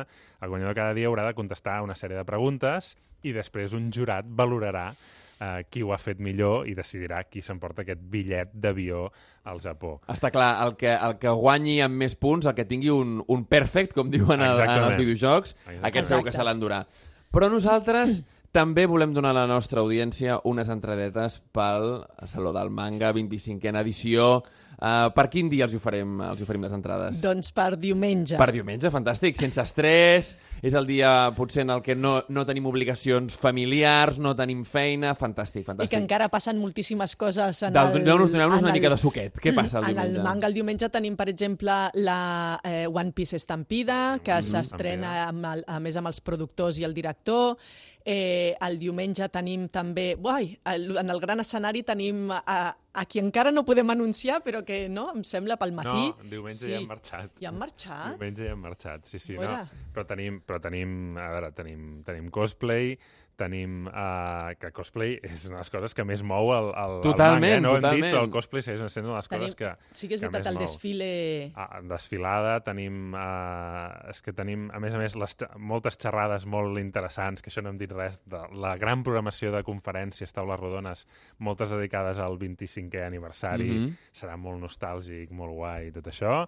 [0.41, 2.95] el guanyador de cada dia haurà de contestar una sèrie de preguntes
[3.27, 7.83] i després un jurat valorarà eh, qui ho ha fet millor i decidirà qui s'emporta
[7.83, 9.09] aquest bitllet d'avió
[9.43, 9.99] al Japó.
[10.07, 13.45] Està clar, el que, el que guanyi amb més punts, el que tingui un, un
[13.45, 15.87] perfect, com diuen el, en els videojocs, Exactament.
[15.91, 16.85] aquest segur que se l'endurà.
[17.31, 18.21] Però nosaltres
[18.57, 24.31] també volem donar a la nostra audiència unes entradetes pel Saló del Manga, 25a edició.
[24.81, 27.19] Uh, per quin dia els oferim, els oferim les entrades?
[27.21, 28.33] Doncs per diumenge.
[28.35, 30.31] Per diumenge, fantàstic, sense estrès,
[30.65, 35.13] és el dia potser en el que no, no tenim obligacions familiars, no tenim feina,
[35.13, 35.93] fantàstic, I fantàstic.
[35.93, 37.99] que encara passen moltíssimes coses en Del- el...
[37.99, 39.37] Doneu-nos doneu en una el- mica de suquet.
[39.37, 40.17] Què passa el en diumenge?
[40.17, 45.27] el manga el diumenge tenim, per exemple, la eh, One Piece Estampida, que Mm, s'estrena
[45.27, 47.55] amb el, a més amb els productors i el director.
[48.05, 50.15] Eh, el diumenge tenim també...
[50.17, 54.63] Uai, el, en el gran escenari tenim a, a qui encara no podem anunciar, però
[54.65, 56.07] que no, em sembla pel matí.
[56.09, 57.35] No, diumenge ja hem marxat.
[57.41, 58.15] Ja han marxat?
[58.15, 59.37] Diumenge ja hem marxat, sí, sí.
[59.37, 59.61] No,
[59.93, 62.95] però tenim, però tenim, a veure, tenim, tenim cosplay,
[63.41, 63.87] tenim...
[63.89, 67.41] Uh, que cosplay és una de les coses que més mou el, el, Totalment, el
[67.41, 67.57] manga.
[67.57, 67.61] eh?
[67.65, 68.13] No ho hem dit, totalment.
[68.13, 70.29] però el cosplay segueix sent una de les Tenim, coses que, sí que és que
[70.29, 70.63] veritat, el mou.
[70.67, 71.09] desfile...
[71.57, 73.01] Ah, desfilada, tenim...
[73.17, 77.63] Uh, és que tenim, a més a més, les, moltes xerrades molt interessants, que això
[77.65, 81.05] no hem dit res, de la gran programació de conferències, taules rodones,
[81.39, 83.95] moltes dedicades al 25è aniversari, Mhm.
[84.13, 86.45] serà molt nostàlgic, molt guai, tot això.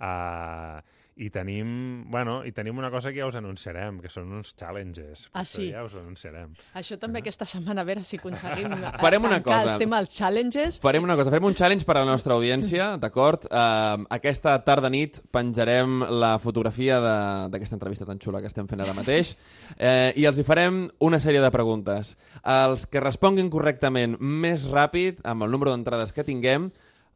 [0.00, 0.80] Uh,
[1.20, 5.26] i tenim, bueno, i tenim una cosa que ja us anunciarem, que són uns challenges.
[5.36, 5.66] Ah, sí?
[5.74, 6.54] Ja us anunciarem.
[6.80, 9.74] Això també aquesta setmana, a veure si aconseguim eh, Farem una tancar cosa.
[9.74, 10.78] els temes els challenges.
[10.80, 13.44] Farem una cosa, farem un challenge per a la nostra audiència, d'acord?
[13.52, 18.80] Uh, aquesta tarda nit penjarem la fotografia de- d'aquesta entrevista tan xula que estem fent
[18.80, 19.34] ara mateix
[19.76, 22.16] eh, i els hi farem una sèrie de preguntes.
[22.48, 26.70] Els que responguin correctament més ràpid, amb el número d'entrades que tinguem,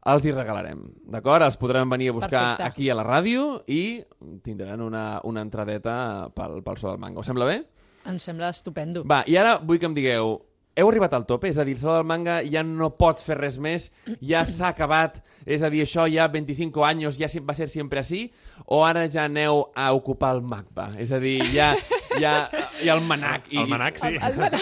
[0.05, 1.45] els hi regalarem, d'acord?
[1.47, 2.67] Els podrem venir a buscar Perfecte.
[2.69, 4.03] aquí a la ràdio i
[4.45, 7.23] tindran una, una entradeta pel, pel so del manga.
[7.23, 7.63] Us sembla bé?
[8.05, 9.01] Em sembla estupendo.
[9.09, 10.35] Va, i ara vull que em digueu,
[10.75, 11.49] heu arribat al tope?
[11.49, 13.87] És a dir, el Saló del Manga ja no pots fer res més,
[14.21, 18.27] ja s'ha acabat, és a dir, això ja 25 anys, ja va ser sempre així,
[18.67, 20.89] o ara ja aneu a ocupar el MACBA?
[21.01, 21.71] És a dir, ja,
[22.19, 22.49] ja,
[22.83, 23.47] ja el Manac.
[23.51, 24.07] I, El Manac, sí.
[24.07, 24.61] El, el, Manac,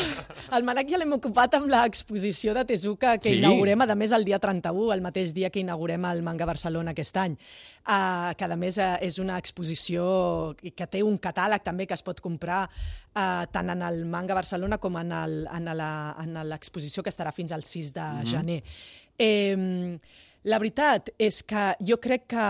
[0.57, 3.37] el Manac ja l'hem ocupat amb l'exposició de Tezuka que Sí?
[3.39, 7.17] inaugurem, a més, el dia 31, el mateix dia que inaugurem el Manga Barcelona aquest
[7.17, 7.37] any.
[7.83, 12.03] Uh, que, a més, uh, és una exposició que té un catàleg també que es
[12.03, 17.03] pot comprar uh, tant en el Manga Barcelona com en el- en la- en l'exposició
[17.03, 18.25] que estarà fins al 6 de mm -hmm.
[18.31, 18.63] gener.
[19.17, 19.99] Eh,
[20.43, 22.47] la veritat és que jo crec que,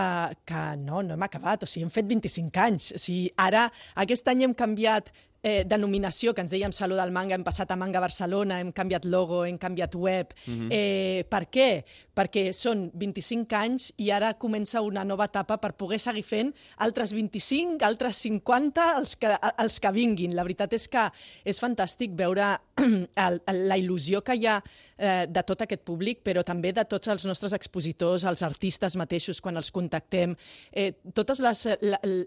[0.48, 1.62] que no, no hem acabat.
[1.64, 2.90] O sigui, hem fet 25 anys.
[2.96, 3.68] O sigui, ara,
[4.04, 5.12] aquest any hem canviat
[5.44, 9.04] eh, denominació, que ens dèiem Saló del Manga, hem passat a Manga Barcelona, hem canviat
[9.04, 10.32] logo, hem canviat web.
[10.46, 10.68] Mm -hmm.
[10.72, 11.84] eh, per què?
[12.16, 17.12] Perquè són 25 anys i ara comença una nova etapa per poder seguir fent altres
[17.12, 20.34] 25, altres 50, els que, els que vinguin.
[20.34, 21.10] La veritat és que
[21.44, 22.58] és fantàstic veure
[23.26, 24.62] el, el, la il·lusió que hi ha
[24.96, 29.40] eh, de tot aquest públic, però també de tots els nostres expositors, els artistes mateixos,
[29.40, 30.36] quan els contactem.
[30.72, 31.68] Eh, totes les,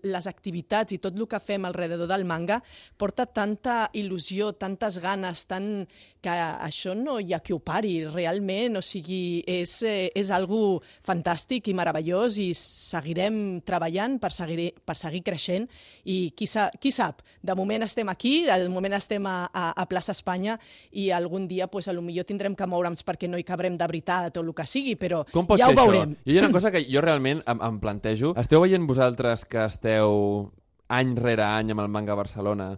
[0.03, 2.61] les activitats i tot el que fem alrededor del manga
[3.07, 5.85] porta tanta il·lusió, tantes ganes, tant
[6.19, 8.75] que això no hi ha qui ho pari, realment.
[8.75, 14.97] O sigui, és, eh, és algo fantàstic i meravellós i seguirem treballant per seguir, per
[14.99, 15.69] seguir creixent
[16.03, 19.87] i qui, sa, qui sap, de moment estem aquí, de moment estem a, a, a
[19.87, 20.57] plaça Espanya
[20.91, 23.87] i algun dia pues, a lo millor tindrem que moure'ns perquè no hi cabrem de
[23.87, 26.17] veritat o el que sigui, però Com pot ja ser ho veurem.
[26.17, 26.27] això?
[26.27, 28.35] I hi ha una cosa que jo realment em, em plantejo.
[28.35, 30.51] Esteu veient vosaltres que esteu
[30.89, 32.73] any rere any amb el Manga Barcelona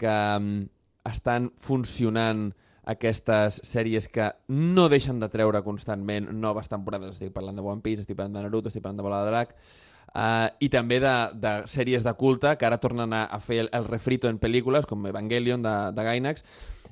[0.00, 0.66] que um,
[1.08, 2.50] estan funcionant
[2.86, 7.16] aquestes sèries que no deixen de treure constantment noves temporades.
[7.16, 9.56] Estic parlant de One Piece, estic parlant de Naruto, estic parlant de Bola de Drac,
[10.14, 13.72] uh, i també de, de sèries de culte que ara tornen a, a fer el,
[13.74, 16.46] el refrito en pel·lícules, com Evangelion de, de Gainax.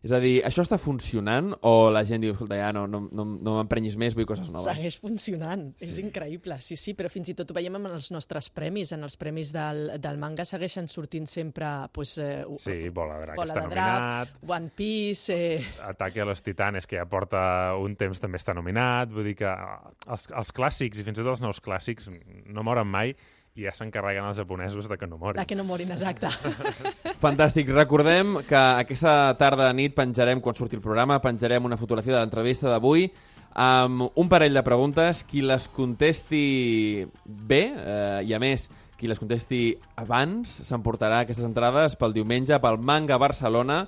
[0.04, 3.24] És a dir, això està funcionant o la gent diu, escolta, ja no, no, no,
[3.24, 4.66] no m'emprenyis més, vull coses noves?
[4.68, 5.88] Segueix funcionant, sí.
[5.88, 9.06] és increïble, sí, sí, però fins i tot ho veiem en els nostres premis, en
[9.06, 13.54] els premis del, del manga segueixen sortint sempre pues, eh, Sí, Bola de Drac Bola
[13.54, 14.34] està de Drac, nominat.
[14.58, 15.38] One Piece...
[15.38, 17.40] Eh, Ataque a los Titanes, que ja porta
[17.80, 19.08] un temps, també està nominat.
[19.14, 22.12] Vull dir que els, els clàssics, i fins i tot els nous clàssics,
[22.44, 23.16] no moren mai
[23.54, 25.38] ja s'encarreguen els japonesos de que no morin.
[25.38, 26.26] de que no morin, exacte.
[27.24, 27.70] Fantàstic.
[27.70, 32.24] Recordem que aquesta tarda de nit penjarem, quan surti el programa, penjarem una fotografia de
[32.24, 33.06] l'entrevista d'avui
[33.54, 35.22] amb un parell de preguntes.
[35.22, 38.66] Qui les contesti bé, eh, i a més,
[38.98, 39.68] qui les contesti
[40.02, 43.84] abans, s'emportarà aquestes entrades pel diumenge pel Manga Barcelona.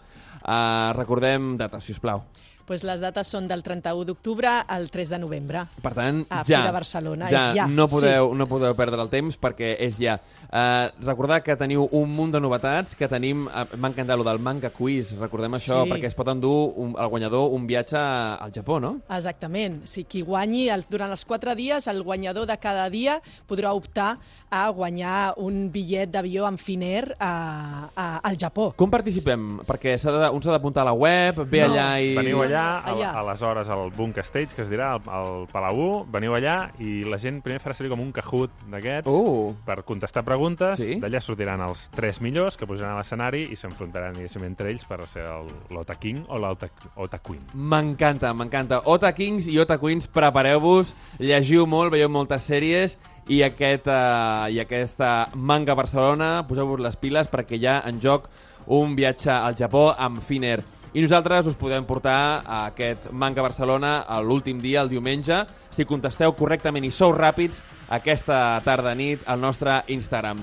[0.47, 2.23] Eh, recordem data, si us plau.
[2.67, 5.65] Pues les dates són del 31 d'octubre al 3 de novembre.
[5.83, 9.11] Per tant, A ja, Fira Barcelona, ja, és ja, no podeu, no podeu perdre el
[9.13, 10.19] temps perquè és ja.
[10.47, 14.39] Uh, recordar que teniu un munt de novetats, que tenim, uh, m'ha encantat lo del
[14.43, 15.91] manga quiz, recordem això, Sí.
[15.93, 18.97] perquè es pot endur un, el guanyador un viatge al Japó, no?
[19.09, 19.85] Exactament.
[19.87, 24.17] Si qui guanyi el, durant els quatre dies, el guanyador de cada dia podrà optar
[24.51, 28.69] a guanyar un bitllet d'avió amb Finnair a, a, al Japó.
[28.79, 29.59] Com participem?
[29.67, 31.73] Perquè s'ha de, un s'ha d'apuntar a la web, ve No.
[31.73, 32.15] allà i...
[32.17, 33.11] Veniu allà, allà.
[33.11, 37.03] a, aleshores al Bunk Stage, que es dirà, al, al Palau 1, veniu allà i
[37.05, 39.55] la gent primer farà servir com un Kahoot d'aquests Uh.
[39.67, 40.77] per contestar preguntes.
[40.79, 40.99] Sí.
[41.03, 45.01] D'allà sortiran els tres millors que pujaran a l'escenari i s'enfrontaran, diguéssim, entre ells per
[45.09, 47.43] ser el- l'Ota King o l'Ota Ota Queen.
[47.55, 48.83] M'encanta, m'encanta.
[48.85, 52.97] Ota Kings i Ota Queens, prepareu-vos, llegiu molt, veieu moltes sèries
[53.29, 58.29] i, aquest, uh, i aquesta manga Barcelona, poseu-vos les piles perquè hi ha en joc
[58.67, 60.63] un viatge al Japó amb Finnair.
[60.97, 65.85] I nosaltres us podem portar a aquest manga Barcelona a l'últim dia, el diumenge, si
[65.85, 67.61] contesteu correctament i sou ràpids
[67.93, 70.41] aquesta tarda-nit al nostre Instagram.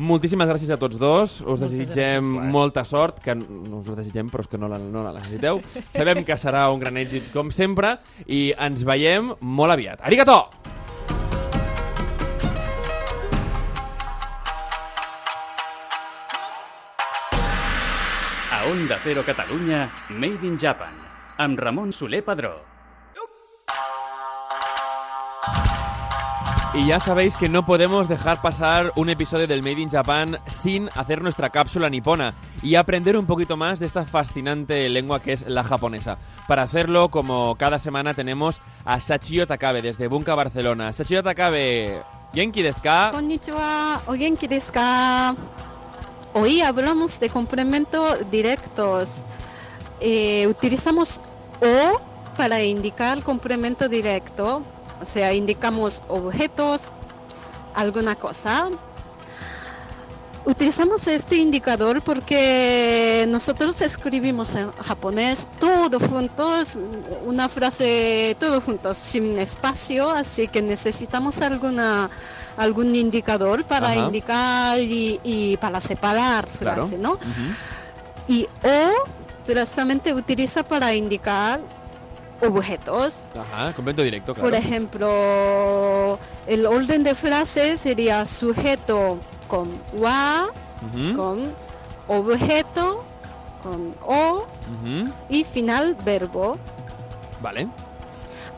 [0.00, 1.40] Moltíssimes gràcies a tots dos.
[1.42, 2.52] Us Moltes desitgem gràcies.
[2.54, 5.60] molta sort, que no us la desitgem, però és que no la, no la necessiteu.
[5.98, 10.00] Sabem que serà un gran èxit, com sempre, i ens veiem molt aviat.
[10.00, 10.46] Arigato!
[18.64, 20.92] Onda Cero Catalunya, Made in Japan,
[21.38, 22.60] amb Ramon Soler Padró.
[26.72, 30.88] Y ya sabéis que no podemos dejar pasar un episodio del Made in Japan sin
[30.94, 35.48] hacer nuestra cápsula nipona y aprender un poquito más de esta fascinante lengua que es
[35.48, 36.18] la japonesa.
[36.46, 40.92] Para hacerlo, como cada semana, tenemos a Sachio Takabe desde Bunka Barcelona.
[40.92, 42.02] Sachio Takabe,
[42.32, 43.10] Genki desu ka?
[43.10, 45.34] Konnichiwa, o desu ka?
[46.32, 49.24] Hoy hablamos de complementos directos.
[50.00, 51.20] Eh, utilizamos
[51.60, 52.00] o
[52.36, 54.62] para indicar complemento directo,
[55.00, 56.90] o sea, indicamos objetos,
[57.74, 58.70] alguna cosa.
[60.46, 66.78] Utilizamos este indicador porque nosotros escribimos en japonés todo juntos,
[67.26, 72.08] una frase todo juntos, sin espacio, así que necesitamos alguna
[72.60, 74.06] algún indicador para Ajá.
[74.06, 76.82] indicar y, y para separar Claro.
[76.82, 77.12] frase, ¿no?
[77.12, 77.46] Ujú.
[78.28, 78.90] Y o
[79.46, 81.60] precisamente utiliza para indicar
[82.42, 83.30] objetos.
[83.34, 84.48] Ajá, complemento directo, claro.
[84.50, 90.46] Por ejemplo, el orden de frase sería sujeto con wa,
[91.16, 91.52] con
[92.08, 93.02] objeto,
[93.62, 94.44] con o
[95.28, 96.58] y final verbo.
[97.40, 97.66] Vale.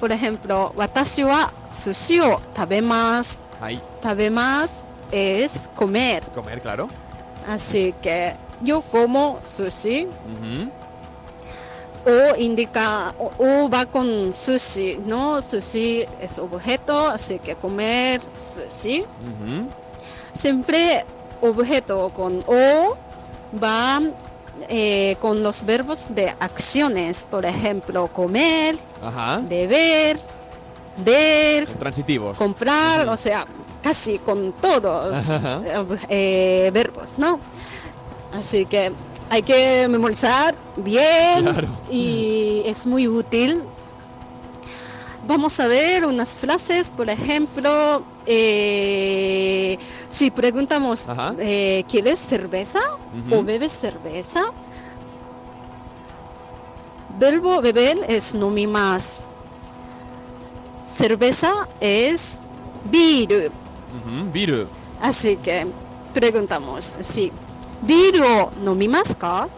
[0.00, 2.40] Por ejemplo, watashi wa sushi o.
[3.60, 6.22] Ahí, Tabemasu es comer.
[6.34, 6.88] comer, claro.
[7.48, 10.06] Así que yo como sushi
[12.04, 15.40] o indica o, o va con sushi, ¿no?
[15.40, 19.04] Sushi es objeto, así que comer sushi.
[20.32, 21.04] Siempre
[21.40, 22.96] objeto con o
[23.62, 24.00] va
[24.68, 29.40] eh, con los verbos de acciones, por ejemplo, comer, Ajá.
[29.48, 30.18] beber,
[30.98, 32.36] ver, Transitivos.
[32.38, 33.46] comprar, o sea,
[33.82, 35.60] casi con todos Ajá.
[36.08, 37.40] eh, verbos, ¿no?
[38.32, 38.92] Así que
[39.28, 41.68] hay que memorizar bien Claro.
[41.90, 43.62] y es muy útil.
[45.26, 49.78] Vamos a ver unas frases, por ejemplo, eh,
[50.08, 51.06] si preguntamos,
[51.38, 52.80] eh, ¿quieres cerveza
[53.30, 54.40] o bebes cerveza?
[57.18, 59.26] Verbo beber es nomimas.
[60.86, 62.40] Cerveza es
[63.92, 63.98] biru.
[63.98, 64.32] Ujú.
[64.32, 64.68] Viru.
[65.00, 65.66] Así que
[66.12, 67.32] preguntamos, sí,
[67.82, 69.48] ¿biru nomimasu ka?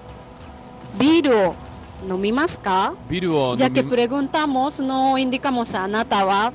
[0.99, 1.55] ¿Biru
[2.03, 2.95] nomimasu ka?
[3.09, 6.53] Viru o Ya que preguntamos, no indicamos a anata wa.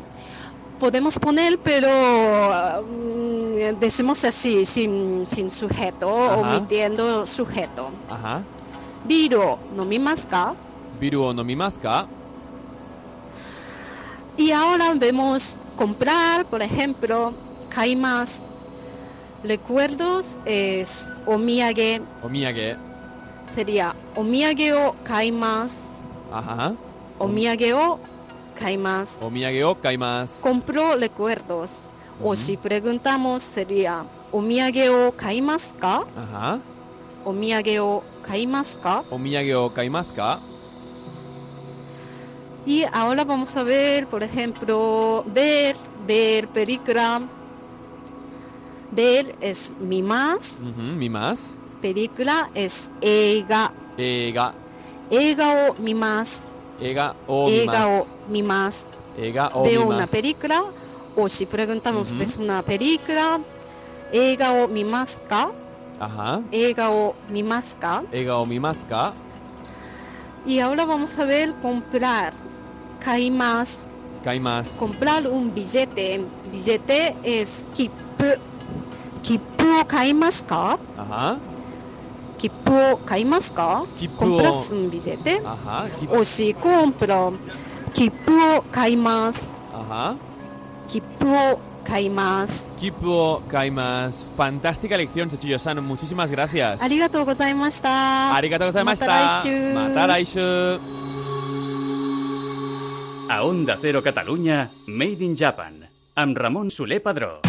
[0.80, 1.90] Podemos poner, pero
[2.88, 6.40] mm, decimos así, sin, sin sujeto, Ajá.
[6.40, 7.92] omitiendo sujeto.
[8.08, 8.44] Ajá.
[9.04, 10.56] ¿Biru nomimasu ka?
[11.00, 12.08] Viru o nomimasu ka?
[14.38, 17.36] Y ahora vemos comprar, por ejemplo,
[17.70, 18.42] kaimas.
[19.44, 22.76] Recuerdos es omiyage, Omiyage.
[23.56, 25.96] sería omiyage o kaimas,
[26.34, 26.74] Ajá.
[27.20, 27.98] omiyage o
[28.60, 29.18] kaimas.
[29.22, 30.42] Omiyage o kaimasu.
[30.42, 31.88] Compro recuerdos.
[32.20, 32.32] Ujú.
[32.32, 34.04] O si preguntamos sería
[34.34, 36.04] omiyage o kaimasu ka?
[36.18, 36.60] Ajá.
[37.24, 39.04] Omiyage o kaimasu ka?
[39.10, 40.40] Omiyage o kaimasu ka?
[42.66, 47.22] Y ahora vamos a ver, por ejemplo, ver, ver película.
[48.92, 50.62] Ver es mi más.
[50.64, 51.42] Uh -huh, mi más.
[51.82, 53.72] Película es eiga.
[53.98, 54.54] Eiga.
[55.12, 56.44] Eiga o mi más.
[56.80, 57.66] Eiga o mi más.
[57.68, 58.86] Eiga o mi más.
[59.54, 60.64] O Veo una película.
[61.16, 62.20] O si preguntamos, uh -huh.
[62.20, 63.40] ¿ves una película?
[64.12, 65.52] Eiga o mi más ka.
[66.00, 66.42] Ajá.
[66.52, 68.04] Eiga o mi más ka.
[68.32, 69.14] O mi más ka.
[70.46, 72.34] Y ahora vamos a ver comprar.
[73.00, 73.78] Kai más.
[74.78, 76.22] Comprar un billete.
[76.52, 77.92] Billete es kip.
[79.22, 80.80] 切符を買いますか？
[82.38, 83.86] 切符を買いますか？
[83.98, 87.34] 切符プラスンビジェテ惜しいコプロ
[87.94, 89.60] 切符を買います。
[90.88, 92.74] 切符を買います。
[92.76, 94.26] 切符を買います。
[94.36, 98.36] ファンタスティカレクションチチュヨさん、もちしますありがとうございました。
[98.36, 99.08] ありがとうございました。
[99.08, 99.74] また来週。
[99.74, 100.40] また来週。
[103.32, 107.49] A Onda Cero Catalunya, Made INJAPAN.AM Ramon Soler Padró.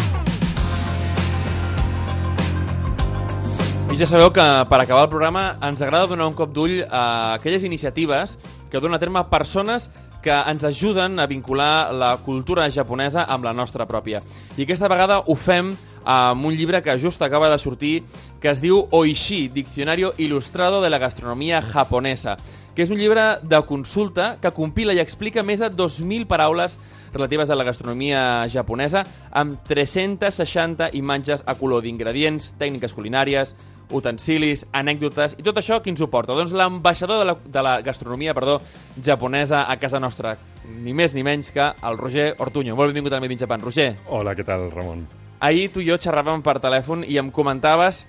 [3.91, 7.33] I ja sabeu que per acabar el programa ens agrada donar un cop d'ull a
[7.35, 8.37] aquelles iniciatives
[8.71, 9.89] que donen a terme persones
[10.23, 14.21] que ens ajuden a vincular la cultura japonesa amb la nostra pròpia.
[14.55, 15.73] I aquesta vegada ho fem
[16.07, 18.05] amb un llibre que just acaba de sortir
[18.39, 22.37] que es diu Oishi, Diccionario Ilustrado de la Gastronomia Japonesa,
[22.73, 26.79] que és un llibre de consulta que compila i explica més de 2.000 paraules
[27.13, 33.55] relatives a la gastronomia japonesa amb 360 imatges a color d'ingredients, tècniques culinàries,
[33.91, 36.35] utensilis, anècdotes i tot això qui ens ho porta?
[36.37, 38.59] Doncs l'ambaixador de, la, de la gastronomia perdó,
[39.03, 40.37] japonesa a casa nostra,
[40.71, 42.75] ni més ni menys que el Roger Ortuño.
[42.75, 43.61] Molt benvingut al Made in Japan.
[43.61, 45.03] Roger, Hola, què tal, Ramon?
[45.41, 48.05] ahir tu i jo xerràvem per telèfon i em comentaves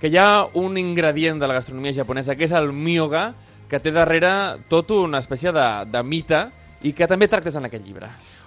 [0.00, 3.32] que hi ha un ingredient de la gastronomia japonesa que és el miyoga,
[3.66, 6.44] que té darrere tot una espècie de, de mite
[6.86, 8.06] i que també tractes en aquest llibre.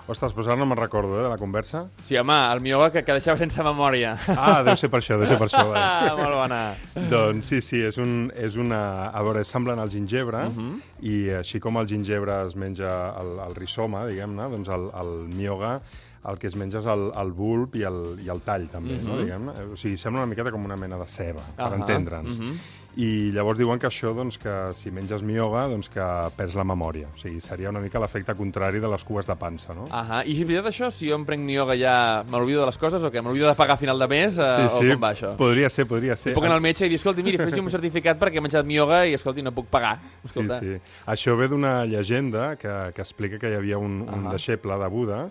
[0.10, 1.84] Ostres, doncs ara no me'n recordo, eh, de la conversa.
[2.03, 4.16] Sí, home, el miyoga que, que deixava sense memòria.
[4.34, 5.62] Ah, deu ser per això, deu ser per això.
[5.70, 5.78] Vale.
[5.78, 6.60] Ah, molt bona.
[7.12, 8.82] doncs sí, sí, és, un, és una...
[9.14, 10.76] A veure, semblen al gingebre, Uh -huh.
[11.01, 15.82] i així com el gingebre es menja el, el rizoma, diguem-ne, doncs el, el miyoga
[16.30, 18.99] el que es menja és el, el bulb i el, i el tall, també, uh
[18.99, 19.07] -huh.
[19.07, 19.22] no, Mhm.
[19.24, 19.51] diguem-ne.
[19.74, 22.38] O sigui, sembla una miqueta com una mena de ceba, per Ahà, entendre'ns.
[22.38, 22.57] mhm.
[23.00, 26.04] I llavors diuen que això, doncs, que si menges miyoga, doncs que
[26.36, 27.08] perds la memòria.
[27.14, 29.86] O sigui, seria una mica l'efecte contrari de les cues de pansa, no?
[29.95, 30.22] Ahà.
[30.28, 31.93] I si veritat això, si jo em prenc miyoga ja
[32.28, 33.24] m'olvido de les coses o què?
[33.24, 35.32] M'olvido de pagar a final de mes eh, o com va això?
[35.39, 36.34] podria ser, podria ser.
[36.34, 38.68] Si puc anar al metge i dir, escolti, miri, fes un certificat perquè he menjat
[38.68, 39.95] miyoga i, escolti, no puc pagar.
[40.02, 40.60] Sí, Escolta.
[40.60, 40.76] sí.
[41.08, 45.22] Això ve d'una llegenda que, que explica que hi havia un, un deixeble de Buda,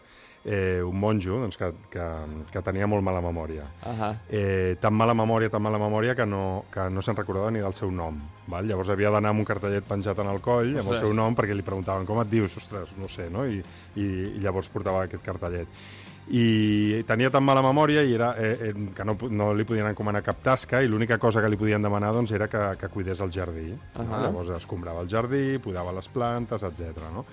[0.45, 2.07] eh, un monjo, doncs, que, que,
[2.53, 3.67] que tenia molt mala memòria.
[3.83, 4.11] Ahà.
[4.29, 7.77] Eh, tan mala memòria, tan mala memòria, que no, que no se'n recordava ni del
[7.77, 8.19] seu nom.
[8.49, 8.67] Val?
[8.69, 11.07] Llavors havia d'anar amb un cartellet penjat en el coll amb el Ostres.
[11.07, 13.45] seu nom perquè li preguntaven com et dius, ostres, no sé, no?
[13.47, 13.63] I,
[13.97, 14.05] i,
[14.37, 15.81] i llavors portava aquest cartellet.
[16.29, 20.21] I tenia tan mala memòria i era, eh, eh, que no, no li podien encomanar
[20.25, 23.33] cap tasca i l'única cosa que li podien demanar doncs, era que, que cuidés el
[23.33, 23.71] jardí.
[23.97, 24.05] No?
[24.05, 24.27] Ahà.
[24.27, 27.09] Llavors escombrava el jardí, podava les plantes, etc.
[27.15, 27.25] No?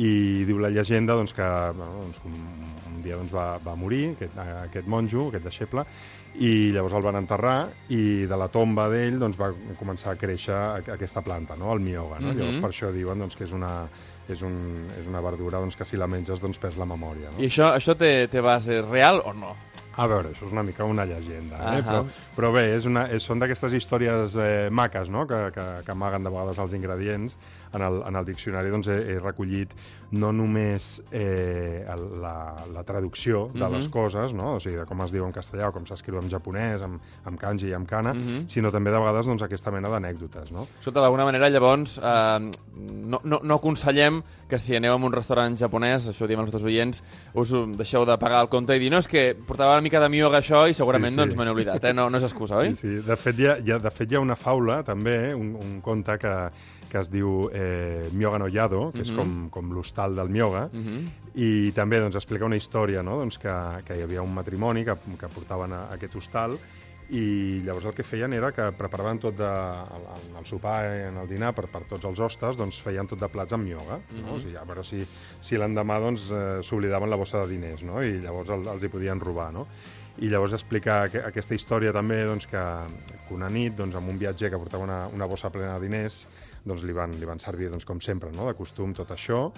[0.00, 2.34] I diu la llegenda doncs, que bueno, doncs, un,
[2.90, 5.84] un dia doncs, va, va morir aquest, aquest monjo, aquest deixeble,
[6.34, 7.58] i llavors el van enterrar
[7.94, 10.56] i de la tomba d'ell doncs, va començar a créixer
[10.96, 11.70] aquesta planta, no?
[11.74, 12.18] el miyoga.
[12.18, 12.32] No?
[12.32, 12.40] Mhm.
[12.40, 13.74] Llavors per això diuen doncs, que és una,
[14.28, 14.56] és, un,
[14.98, 17.30] és una verdura doncs, que si la menges doncs, perds la memòria.
[17.30, 17.38] No?
[17.38, 19.54] I això, això té, té base real o no?
[19.94, 21.76] A veure, això és una mica una llegenda, eh?
[21.78, 21.82] Ahà.
[21.86, 22.00] però,
[22.34, 25.22] però bé, és una, és, són d'aquestes històries eh, maques no?
[25.30, 27.36] que, que, que amaguen de vegades els ingredients.
[27.74, 29.72] En el, en el diccionari doncs, he, he recollit
[30.12, 33.90] no només eh, el, la, la traducció de les Mhm.
[33.90, 34.54] coses, no?
[34.56, 37.38] o sigui, de com es diu en castellà o com s'escriu en japonès, amb, amb
[37.40, 38.46] kanji i amb kana, Mhm.
[38.48, 40.50] sinó també de vegades doncs, aquesta mena d'anècdotes.
[40.52, 40.66] No?
[40.78, 45.56] Escolta, d'alguna manera, llavors, eh, no, no, no aconsellem que si aneu a un restaurant
[45.56, 47.02] japonès, això ho diem als nostres oients,
[47.34, 50.08] us deixeu de pagar el compte i dir, no, és que portava una mica de
[50.08, 51.20] miyoga això i segurament Sí, sí.
[51.24, 51.92] doncs me n'he oblidat, eh?
[51.94, 52.74] No, no és excusa, oi?
[52.74, 53.06] Sí, sí.
[53.06, 55.80] De, fet, hi ha, hi ha, de fet, hi ha una faula, també, un, un
[55.80, 56.34] conte que,
[56.90, 59.16] que es diu eh, Myoga no Yado, que és Mhm.
[59.16, 61.04] com, com l'hostal del myoga, Mhm.
[61.34, 63.16] i també doncs, explica una història no?
[63.18, 63.54] doncs, que,
[63.86, 66.58] que hi havia un matrimoni que, que portaven a, a aquest hostal
[67.10, 70.06] i llavors el que feien era que preparaven tot de, el,
[70.38, 73.28] el, sopar i en el dinar per, per tots els hostes, doncs feien tot de
[73.28, 73.98] plats amb mioga.
[74.14, 74.22] No?
[74.22, 74.30] Mhm.
[74.32, 75.04] O sigui, a veure si,
[75.40, 78.02] si l'endemà doncs, eh, s'oblidaven la bossa de diners no?
[78.02, 79.52] i llavors el, els hi podien robar.
[79.52, 79.66] No?
[80.22, 82.64] I llavors explica que, aquesta història també doncs, que,
[83.26, 86.28] que una nit, doncs, amb un viatger que portava una, una bossa plena de diners,
[86.64, 88.46] doncs, li, van, li van servir, doncs, com sempre, no?
[88.48, 89.50] de costum tot això,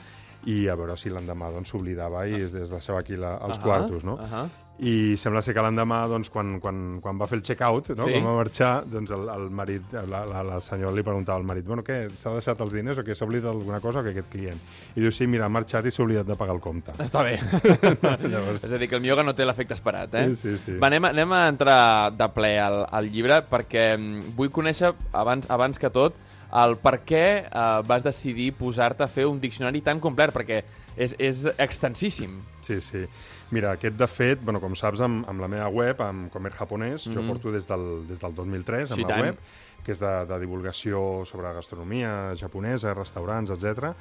[0.47, 3.65] i a veure si l'endemà doncs, s'oblidava i es, es deixava aquí la, els Ahà,
[3.67, 4.05] quartos.
[4.07, 4.15] No?
[4.23, 4.47] ahà.
[4.77, 8.05] I sembla ser que l'endemà, doncs, quan, quan, quan va fer el check-out, no?
[8.05, 8.13] Sí.
[8.13, 11.65] quan va marxar, doncs el, el marit, la, la, la senyora li preguntava al marit,
[11.65, 14.29] bueno, què, s'ha deixat els diners o què, s'ha oblidat alguna cosa o què aquest
[14.35, 14.61] client?
[14.93, 16.93] I diu, sí, mira, ha marxat i s'ha oblidat de pagar el compte.
[17.01, 17.39] Està bé.
[18.35, 20.27] Llavors, És a dir, que el miyoga no té l'efecte esperat, eh?
[20.35, 20.77] Sí, sí, sí.
[20.77, 21.81] Va, anem, a- anem a entrar
[22.13, 26.21] de ple al, al llibre perquè mm, vull conèixer, abans, abans que tot,
[26.57, 30.63] el per què eh, vas decidir posar-te a fer un diccionari tan complet, perquè
[30.97, 32.39] és, és extensíssim.
[32.65, 33.05] Sí, sí.
[33.53, 37.07] Mira, aquest, de fet, bueno, com saps, amb, amb la meva web, amb Comer Japonès,
[37.07, 37.15] mm -hmm.
[37.15, 37.29] jo Mhm.
[37.29, 39.23] porto des del, des del 2003 amb Sí, la tant.
[39.23, 39.37] web,
[39.85, 43.95] que és de, de divulgació sobre gastronomia japonesa, restaurants, etc.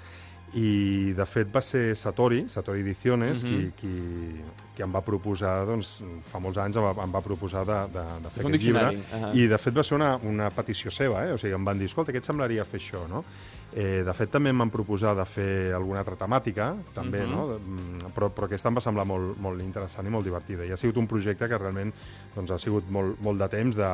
[0.53, 3.49] I, de fet, va ser Satori, Satori Ediciones, Mhm.
[3.49, 4.41] qui, qui,
[4.75, 8.03] qui em va proposar, doncs, fa molts anys em va, em va proposar de, de,
[8.23, 8.89] de fer aquest llibre.
[8.91, 9.33] diccionari, ahà.
[9.35, 11.33] I, de fet, va ser una, una petició seva, eh?
[11.33, 13.23] O sigui, em van dir, escolta, què et semblaria fer això, no?
[13.77, 17.31] Eh, de fet, també em van proposar de fer alguna altra temàtica, també, Mhm.
[17.31, 17.59] no?
[17.59, 20.63] Mm, Però, però aquesta em va semblar molt, molt interessant i molt divertida.
[20.63, 21.91] I ha sigut un projecte que realment
[22.33, 23.75] doncs, ha sigut molt, molt de temps.
[23.75, 23.89] De,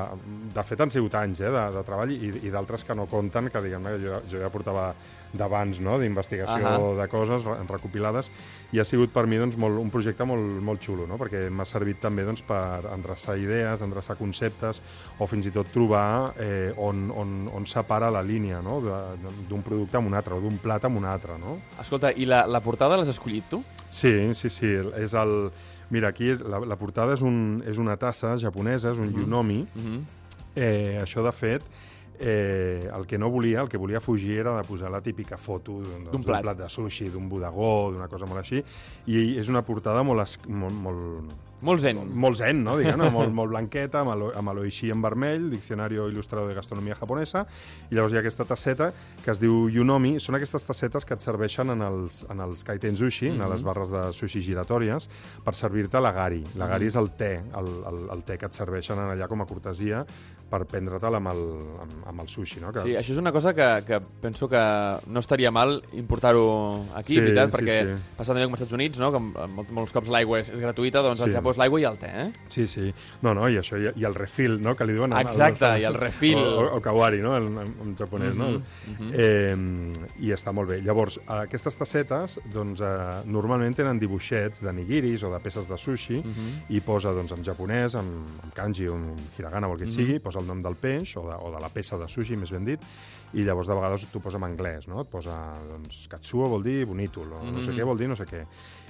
[0.53, 3.49] de fet, han sigut anys eh, de, de treball i, i d'altres que no compten,
[3.49, 4.93] que diguem-ne jo, jo ja portava
[5.33, 6.95] d'abans, no?, d'investigació Ahà.
[7.01, 8.29] de coses re- recopilades,
[8.73, 11.17] i ha sigut per mi doncs, molt, un projecte molt, molt xulo, no?
[11.17, 14.81] perquè m'ha servit també doncs, per endreçar idees, endreçar conceptes,
[15.19, 18.81] o fins i tot trobar eh, on, on, on separa la línia no?
[18.81, 21.39] De- d'un producte amb un altre, o d'un plat amb un altre.
[21.41, 21.57] No?
[21.81, 23.63] Escolta, i la, la portada l'has escollit tu?
[23.89, 24.73] Sí, sí, sí.
[24.99, 25.51] És el...
[25.91, 29.65] Mira, aquí la, la portada és, un, és una tassa japonesa, és un yunomi.
[29.65, 30.03] Mm -hmm.
[30.55, 31.63] Eh, això, de fet,
[32.21, 35.81] eh, el que no volia, el que volia fugir era de posar la típica foto
[35.81, 36.41] d'un d'un plat.
[36.41, 38.63] plat de sushi, d'un bodegó, d'una cosa molt així,
[39.07, 41.97] i és una portada molt, molt, molt, Molt zen.
[42.15, 42.77] molt zen, no?
[42.77, 47.45] Diguem, molt, molt blanqueta, amb el- amb l'oishi en vermell, Diccionario Ilustrado de Gastronomia Japonesa,
[47.89, 48.91] i llavors hi ha aquesta tasseta
[49.23, 50.19] que es diu Yunomi.
[50.19, 53.43] Són aquestes tassetes que et serveixen en els, en els kaiten sushi, mm -hmm.
[53.43, 55.07] en les barres de sushi giratòries,
[55.43, 56.43] per servir-te l'agari.
[56.55, 60.05] L'agari és el te, el, el, el te que et serveixen allà com a cortesia
[60.51, 61.41] per prendre-te'l amb, el,
[61.85, 62.73] amb, amb el sushi, no?
[62.75, 64.59] Que, Sí, això és una cosa que, que penso que
[65.07, 68.03] no estaria mal importar-ho aquí, Sí, veritat, sí, perquè sí.
[68.17, 69.11] passa també com als Estats Units, no?
[69.15, 69.19] que
[69.55, 71.37] molts, molts cops l'aigua és, és gratuïta, doncs al Sí.
[71.37, 72.27] Japó és l'aigua i el te, eh?
[72.49, 72.93] Sí, sí.
[73.21, 75.13] No, no, i això, i, i el refill, no?, que li diuen...
[75.13, 76.37] al- al Exacte, nostre- i el refill.
[76.43, 78.49] O, o, o kawari, no?, en, en, en japonès, no?
[78.51, 79.55] Mhm, Eh,
[80.19, 80.81] I està molt bé.
[80.81, 86.19] Llavors, aquestes tassetes, doncs, eh, normalment tenen dibuixets de nigiris o de peces de sushi
[86.21, 86.51] Mhm.
[86.69, 88.09] i posa, doncs, en japonès, en,
[88.43, 89.91] en kanji o en hiragana o el que Mhm.
[89.95, 92.51] sigui, posa el nom del peix o de, o de la peça de sushi, més
[92.51, 92.83] ben dit,
[93.33, 95.01] i llavors de vegades t'ho posa en anglès, no?
[95.05, 95.37] Et posa,
[95.69, 97.77] doncs, katsuo vol dir bonito, o no sé Mhm.
[97.79, 98.43] què vol dir no sé què.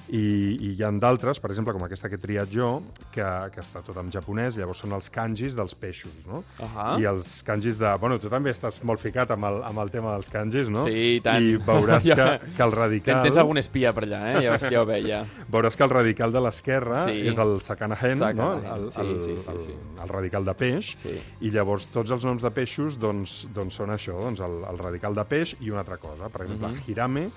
[0.10, 0.20] I,
[0.60, 2.82] i hi ha d'altres, per exemple, com aquesta que he triat jo,
[3.14, 3.24] que,
[3.54, 6.42] que està tot en japonès, llavors són els kanjis dels peixos, no?
[6.60, 6.98] Ahà.
[7.00, 7.92] I els kanjis de...
[8.02, 10.84] Bueno, tu també estàs molt ficat amb el, amb el tema dels kanjis, no?
[10.90, 11.44] Sí, i tant.
[11.44, 12.28] I veuràs que,
[12.58, 13.22] que el radical...
[13.24, 14.42] tens algun espia per allà, eh?
[14.48, 15.22] Ja, ja ho veia.
[15.54, 17.22] Veuràs que el radical de l'esquerra Sí.
[17.32, 18.26] és el sakanahen, no?
[18.26, 19.78] Sakanahen, El, sí, el, sí, sí, el, sí.
[20.04, 20.92] el radical de peix.
[21.06, 21.16] Sí.
[21.48, 25.16] I llavors tots els noms de peixos doncs, doncs són això, doncs el, el radical
[25.16, 26.28] de peix i una altra cosa.
[26.30, 26.84] Per exemple, Mhm.
[26.92, 27.30] hirame,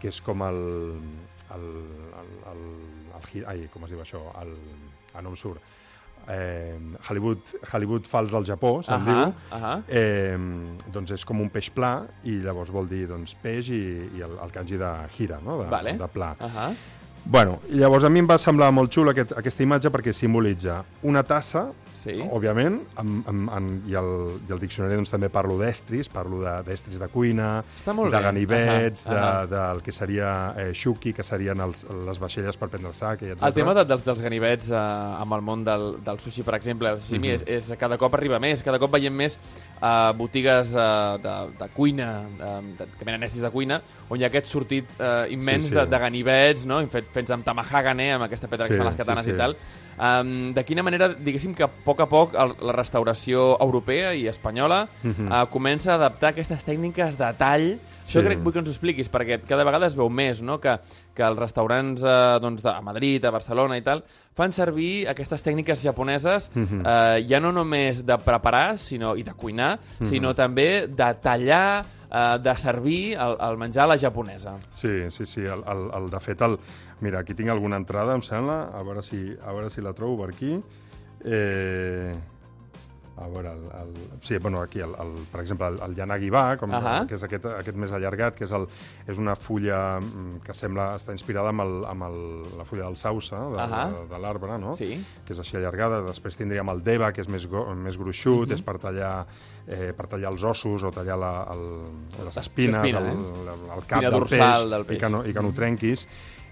[0.00, 0.60] que és com el...
[1.56, 1.66] el,
[2.20, 2.64] el, el,
[3.18, 4.22] el, ai, com es diu això?
[4.42, 4.54] El,
[5.14, 5.60] ah, no em surt.
[6.30, 6.76] Eh,
[7.08, 9.34] Hollywood, Hollywood fals del Japó, se'n Ahà, diu.
[9.56, 9.72] ahà.
[9.88, 10.36] Eh,
[10.92, 11.94] doncs és com un peix pla
[12.28, 13.80] i llavors vol dir doncs, peix i,
[14.18, 15.62] i el, el kanji de hira, no?
[15.62, 15.96] de, Vale.
[15.98, 16.34] de pla.
[16.38, 16.70] Ahà.
[17.24, 20.78] Bueno, i llavors a mi em va semblar molt xula aquest, aquesta imatge perquè simbolitza
[21.08, 21.66] una tassa,
[22.00, 22.14] Sí.
[22.32, 24.10] òbviament, amb, amb, amb, i, el,
[24.48, 28.16] i el diccionari doncs, també parlo d'estris, parlo de- d'estris de, cuina, Està molt de
[28.16, 28.22] bé.
[28.24, 29.46] ganivets, Ahà, ahà.
[29.46, 33.22] de, del que seria eh, shuki, que serien els, les vaixelles per prendre el sac,
[33.22, 33.42] etc.
[33.44, 36.88] El tema de, dels, dels ganivets eh, amb el món del, del sushi, per exemple,
[36.88, 37.34] el sashimi, Mhm.
[37.34, 39.36] és, és cada cop arriba més, cada cop veiem més
[39.82, 44.24] eh, botigues eh, de, de cuina, eh, de, que venen estris de cuina, on hi
[44.24, 45.74] ha aquest sortit eh, immens Sí, sí.
[45.76, 46.80] De, de ganivets, no?
[46.88, 49.30] fet, fets amb tamahagane, amb aquesta pedra Sí, que fan les sí, katanes sí.
[49.34, 49.56] i tal.
[50.00, 54.84] Um, de quina manera, diguéssim que poc a poc el, la restauració europea i espanyola
[55.02, 55.26] Mhm.
[55.32, 57.70] eh, comença a adaptar aquestes tècniques de tall
[58.10, 58.26] això Sí.
[58.26, 60.72] crec vull que ens ho expliquis, perquè cada vegada es veu més, no?, que,
[61.14, 64.02] que els restaurants eh, doncs, de, a Madrid, a Barcelona i tal,
[64.34, 66.82] fan servir aquestes tècniques japoneses Mhm.
[66.84, 70.08] eh, ja no només de preparar sinó, i de cuinar, Mhm.
[70.08, 74.54] sinó també de tallar, eh, de servir el, el menjar a la japonesa.
[74.72, 75.40] Sí, sí, sí.
[75.42, 76.58] El, el, el, de fet, el,
[77.02, 78.70] mira, aquí tinc alguna entrada, em sembla.
[78.74, 80.58] A veure si, a veure si la trobo per aquí.
[81.24, 82.12] Eh,
[83.20, 86.72] a veure, el, el, sí, bueno, aquí, el, el, per exemple, el, el Yanagi-ba, com,
[86.72, 87.02] Ahà.
[87.06, 88.64] que és aquest, aquest més allargat, que és, el,
[89.12, 92.16] és una fulla mm, que sembla està inspirada amb, el, amb el,
[92.56, 93.82] la fulla del sausa, de, Ahà.
[93.92, 94.72] de, de l'arbre, no?
[94.80, 95.04] Sí.
[95.26, 96.00] que és així allargada.
[96.08, 97.44] Després tindríem el deva, que és més,
[97.76, 98.56] més gruixut, Mhm.
[98.56, 99.26] és per tallar,
[99.68, 101.66] eh, per tallar els ossos o tallar la, el,
[102.24, 103.12] les espines, L'espina, el, eh?
[103.12, 104.96] el, el cap Espina del peix, del peix.
[104.96, 106.06] I, que no, i que no ho trenquis.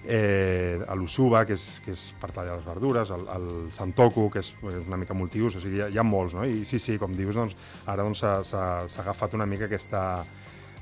[0.06, 4.52] Eh, l'usuba, que, és, que és per tallar les verdures, el, el santoku, que és,
[4.70, 6.44] és una mica multiús, o sigui, hi ha, hi ha molts, no?
[6.46, 10.24] I sí, sí, com dius, doncs, ara doncs, s'ha s'ha agafat una mica aquesta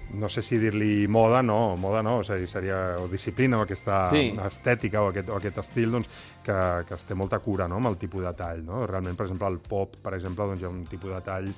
[0.07, 4.05] no sé si dir-li moda, no, moda no, o sigui, seria o disciplina o aquesta
[4.13, 4.37] Sí.
[4.47, 6.07] estètica o aquest, o aquest estil doncs,
[6.45, 8.63] que, que es té molta cura no, amb el tipus de tall.
[8.65, 8.85] No?
[8.87, 11.51] Realment, per exemple, el pop, per exemple, doncs, hi ha un tipus de tall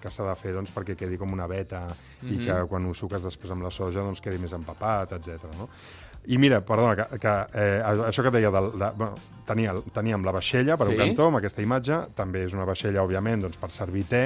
[0.00, 1.88] que s'ha de fer doncs, perquè quedi com una veta
[2.22, 2.44] i Mhm.
[2.46, 5.42] que quan ho suques després amb la soja doncs, quedi més empapat, etc.
[5.58, 5.66] No?
[6.28, 9.14] I mira, perdona, que, que eh, això que et deia, del, de, bueno,
[9.46, 10.92] tenia, teníem la vaixella per Sí.
[10.96, 14.24] un cantó, amb aquesta imatge, també és una vaixella, òbviament, doncs, per servir te,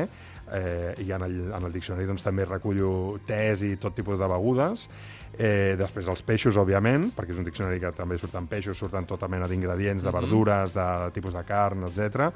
[0.51, 4.27] eh, i en el, en el diccionari doncs, també recullo tés i tot tipus de
[4.33, 4.89] begudes.
[5.39, 9.29] Eh, després els peixos, òbviament, perquè és un diccionari que també surten peixos, surten tota
[9.29, 10.21] mena d'ingredients, de Mhm.
[10.21, 12.33] verdures, de tipus de carn, etc.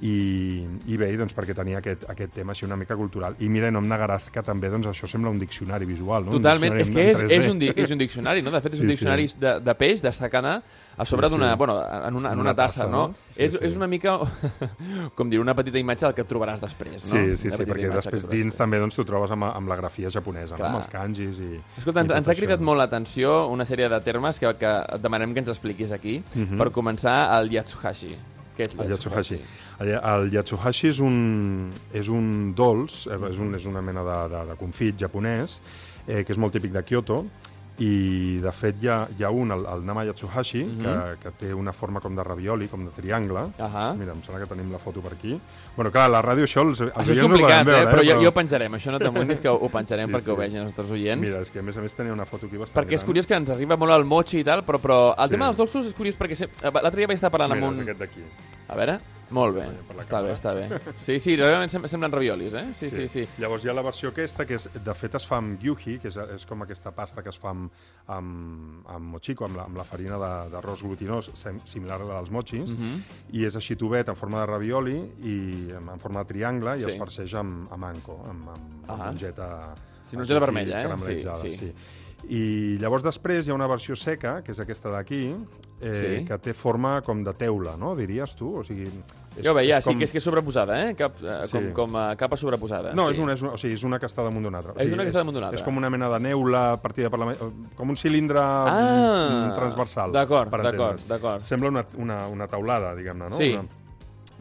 [0.00, 3.36] I, i bé, doncs, perquè tenia aquest, aquest tema així una mica cultural.
[3.40, 6.32] I mira, no em negaràs que també doncs, això sembla un diccionari visual, no?
[6.32, 7.50] Totalment, un és que és, és, 3D.
[7.50, 8.50] un, és un diccionari, no?
[8.50, 8.96] De fet, és Sí, un sí.
[8.96, 10.62] diccionari de, de peix, de secana,
[10.96, 11.38] a sobre Sí, sí.
[11.38, 11.54] d'una...
[11.56, 13.08] Bueno, en una, en una una tassa, tassa, no?
[13.08, 13.14] no?
[13.34, 13.58] Sí, és, sí.
[13.62, 14.18] és una mica,
[15.16, 17.10] com dir, una petita imatge del que trobaràs després, no?
[17.12, 20.56] Sí, sí, sí, perquè després dins també doncs, t'ho trobes amb, amb la grafia japonesa,
[20.56, 20.70] Clar.
[20.72, 20.78] no?
[20.78, 21.52] amb els kanjis i...
[21.78, 22.38] Escolta, i ens, ens ha això.
[22.40, 26.22] cridat molt l'atenció una sèrie de termes que, que et demanem que ens expliquis aquí.
[26.34, 26.58] Mhm.
[26.58, 28.14] Per començar, el Yatsuhashi.
[28.56, 29.38] Què és El yatsuhashi.
[29.80, 31.16] El, el yatsuhashi és un,
[31.96, 35.58] és un dolç, eh, és, un, és una mena de, de, de confit japonès,
[36.06, 37.22] eh, que és molt típic de Kyoto,
[37.78, 40.82] i de fet hi ha, hi ha un, el, el Nama Yatsuhashi, Mhm.
[40.82, 43.46] que, que té una forma com de ravioli, com de triangle.
[43.58, 43.94] Ahà.
[43.96, 45.40] Mira, em sembla que tenim la foto per aquí.
[45.76, 47.72] Bueno, clar, la ràdio això els, els Això és complicat, poden eh?
[47.84, 48.72] veure, Però jo, jo ho penjarem.
[48.74, 50.30] Això no t'amoïnis que ho, penjarem Sí, perquè sí.
[50.30, 51.20] ho vegin els nostres oients.
[51.22, 53.06] Mira, és que a més a més tenia una foto aquí bastant perquè és gran.
[53.08, 55.30] curiós que ens arriba molt el mochi i tal, però, però el Sí.
[55.32, 56.34] tema dels dolços és curiós perquè...
[56.36, 57.88] se- L'altre dia vaig estar parlant Mira, amb és un...
[57.88, 58.22] aquest d'aquí.
[58.68, 58.98] A veure,
[59.32, 59.64] molt bé.
[59.98, 60.66] Està bé, està bé.
[60.98, 62.64] Sí, sí, realment sem semblen raviolis, eh?
[62.74, 63.24] Sí, sí, sí.
[63.42, 66.08] Llavors hi ha la versió aquesta, que és, de fet es fa amb gyuhi, que
[66.08, 67.70] és, és com aquesta pasta que es fa amb,
[68.08, 72.18] amb, amb mochiko, amb la, amb la farina de- d'arròs glutinós, sem, similar a la
[72.20, 73.02] dels mochis, Mhm.
[73.32, 76.86] i és així tubet en forma de ravioli i en, forma de triangle i Sí.
[76.90, 79.06] es farceix amb, amb anco, amb, amb, amb Ahà.
[79.06, 79.74] mongeta...
[80.04, 81.20] Sí, mongeta així vermella, eh?
[81.42, 81.74] Sí, sí, sí.
[82.30, 85.34] I llavors després hi ha una versió seca, que és aquesta d'aquí,
[85.80, 86.24] eh, Sí.
[86.24, 87.94] que té forma com de teula, no?
[87.96, 88.52] Diries tu?
[88.60, 88.84] O sigui,
[89.36, 90.94] és, Jo veia, és sí, que és que és sobreposada, eh?
[90.94, 91.52] Cap, eh, Sí.
[91.52, 92.92] com, com a capa sobreposada.
[92.94, 93.12] No, sí.
[93.14, 94.72] és, una, és, una, o sigui, és una que està damunt d'una altra.
[94.72, 95.58] O És sigui, una que està damunt d'una altra.
[95.60, 97.34] És com una mena de neula partida per la...
[97.76, 100.12] com un cilindre Ah, transversal.
[100.12, 101.40] d'acord, d'acord, d'acord.
[101.40, 103.36] Sembla una, una, una taulada, diguem-ne, no?
[103.36, 103.52] Sí.
[103.54, 103.66] Una...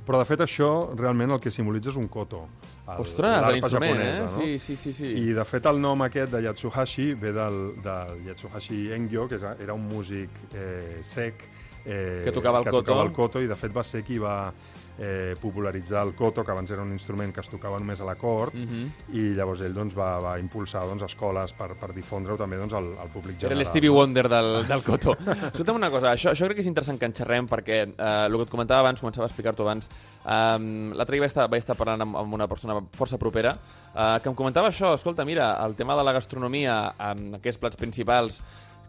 [0.05, 2.47] Però, de fet, això realment el que simbolitza és un koto.
[2.91, 4.19] el- Ostres, l'instrument, eh?
[4.21, 4.27] no?
[4.27, 5.05] Sí, sí, sí, sí.
[5.05, 9.73] I, de fet, el nom aquest de Yatsuhashi ve del, del Yatsuhashi Engyo, que era
[9.73, 11.45] un músic eh, sec
[11.86, 12.84] eh, Que tocava el que koto.
[12.84, 14.51] tocava el koto, i de fet va ser qui va
[14.99, 18.15] eh, popularitzar el koto, que abans era un instrument que es tocava només a la
[18.15, 18.91] cort, Mhm.
[19.13, 22.91] i llavors ell doncs, va, va impulsar doncs, escoles per, per difondre-ho també doncs, al,
[22.99, 23.57] al públic Era general.
[23.63, 25.15] l'Stevie Wonder del, del Coto.
[25.53, 28.36] Escolta'm una cosa, això, això crec que és interessant que en xerrem perquè eh, el
[28.36, 29.89] que et comentava abans, començava a explicar-t'ho abans,
[30.25, 33.55] eh, l'altre dia vaig estar, vaig estar parlant amb, amb una persona força propera
[33.95, 37.77] eh, que em comentava això, escolta, mira, el tema de la gastronomia, amb aquests plats
[37.77, 38.41] principals,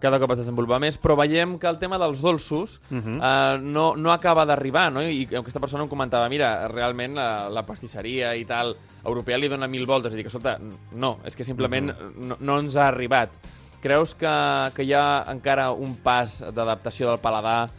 [0.02, 4.10] cada cop es desenvolupa més, però veiem que el tema dels dolços eh, no, no
[4.12, 5.02] acaba d'arribar, no?
[5.06, 8.74] I aquesta persona em comentava, mira, realment la, la pastisseria i tal
[9.04, 10.12] europea li dona mil voltes.
[10.12, 10.56] I dic, escolta,
[10.92, 13.38] no, és que simplement no, no ens ha arribat.
[13.82, 14.30] Creus que,
[14.76, 17.70] que hi ha encara un pas d'adaptació del paladar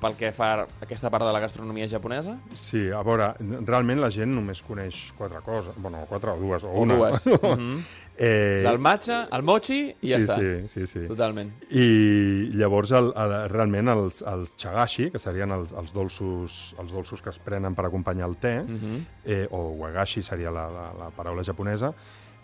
[0.00, 2.38] pel que fa aquesta part de la gastronomia japonesa?
[2.56, 3.34] Sí, a veure,
[3.68, 6.96] realment la gent només coneix quatre coses, bueno, quatre o dues, o, O una.
[6.96, 7.26] dues.
[7.28, 7.82] Mhm.
[8.18, 10.36] Eh, el matcha, el mochi i ja sí, està.
[10.38, 11.02] Sí, sí, sí.
[11.08, 11.50] Totalment.
[11.70, 17.22] I llavors, el, el, realment, els, els chagashi, que serien els, els, dolços, els dolços
[17.22, 19.06] que es prenen per acompanyar el te, Mhm.
[19.24, 21.92] eh, o wagashi seria la, la, la paraula japonesa,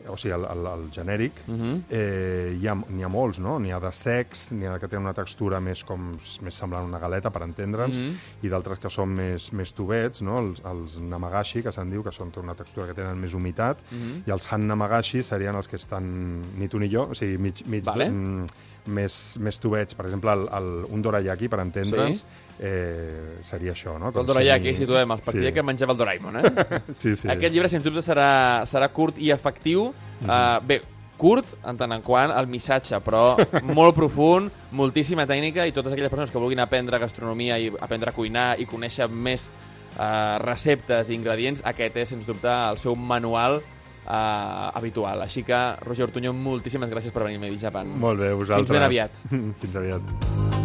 [0.06, 1.84] o sigui, el, el, el genèric, Mhm.
[1.90, 3.58] eh, hi ha- n'hi ha, molts, no?
[3.58, 6.86] N'hi ha de secs, n'hi ha que tenen una textura més, com, més semblant a
[6.86, 8.14] una galeta, per entendre'ns, Mhm.
[8.42, 10.38] i d'altres que són més, més tubets, no?
[10.38, 14.22] els, els namagashi, que se'n diu, que són una textura que tenen més humitat, Mhm.
[14.26, 17.66] i els han namagashi serien els que estan ni tu ni jo, o sigui, mig,
[17.66, 18.08] mig Vale.
[18.10, 18.46] mm,
[18.86, 19.94] més, més tubets.
[19.94, 22.24] Per exemple, el, el, un dorayaki, per entendre'ns, Sí.
[22.58, 24.12] Eh, seria això, no?
[24.12, 25.38] El dorayaki, situem, els sí.
[25.38, 25.52] sí.
[25.54, 26.52] que menjava el Doraemon, eh?
[27.00, 27.28] Sí, sí.
[27.30, 28.30] Aquest llibre, sens dubte, serà,
[28.68, 29.88] serà curt i efectiu.
[30.20, 30.28] Mhm.
[30.28, 30.80] Uh, bé,
[31.18, 33.36] curt en tant en quant el missatge, però
[33.78, 38.16] molt profund, moltíssima tècnica i totes aquelles persones que vulguin aprendre gastronomia i aprendre a
[38.16, 43.58] cuinar i conèixer més uh, receptes i ingredients, aquest és, sens dubte, el seu manual
[43.60, 45.26] uh, habitual.
[45.26, 47.90] Així que, Roger Ortuño, moltíssimes gràcies per venir a Medi Japan.
[47.98, 48.70] Molt bé, vosaltres.
[48.70, 49.20] Fins ben aviat.
[49.64, 50.57] Fins aviat.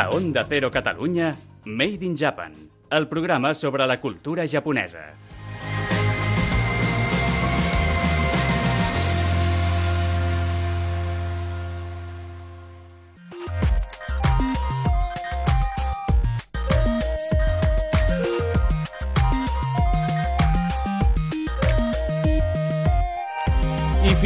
[0.00, 1.36] A Onda Cero Catalunya,
[1.66, 2.54] Made in Japan,
[2.90, 5.12] el programa sobre la cultura japonesa.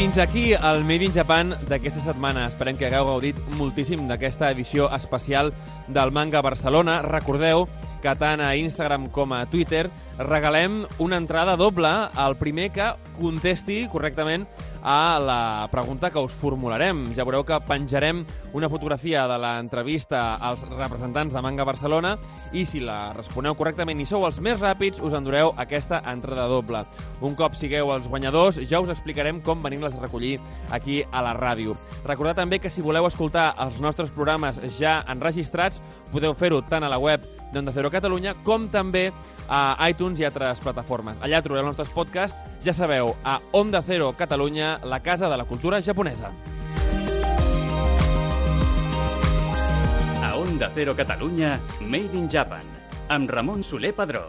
[0.05, 2.43] Fins aquí el Made in Japan d'aquesta setmana.
[2.51, 5.49] Esperem que hagueu gaudit moltíssim d'aquesta edició especial
[5.89, 6.99] del Manga Barcelona.
[7.01, 7.65] Recordeu
[8.03, 9.87] que tant a Instagram com a Twitter
[10.19, 14.45] regalem una entrada doble al primer que contesti correctament
[14.85, 17.07] a la pregunta que us formularem.
[17.17, 18.21] Ja veureu que penjarem
[18.53, 22.19] una fotografia de l'entrevista als representants de Manga Barcelona
[22.53, 26.85] i si la responeu correctament i sou els més ràpids, us endureu aquesta entrada doble.
[27.25, 30.37] Un cop sigueu els guanyadors, ja us explicarem com venim-les a recollir
[30.71, 31.79] aquí a la ràdio.
[32.05, 35.81] Recordeu també que si voleu escoltar els nostres programes ja enregistrats,
[36.13, 37.25] podeu fer-ho tant a la web
[37.55, 39.09] d'Onda Cero Catalunya com també
[39.49, 41.17] a iTunes i altres plataformes.
[41.23, 45.45] Allà trobareu els nostres podcasts, ja sabeu, a Onda Cero Catalunya, la casa de la
[45.45, 46.31] cultura japonesa.
[50.23, 52.63] A Onda Cero Catalunya, Made in Japan,
[53.09, 54.23] amb Ramon Soler Padró.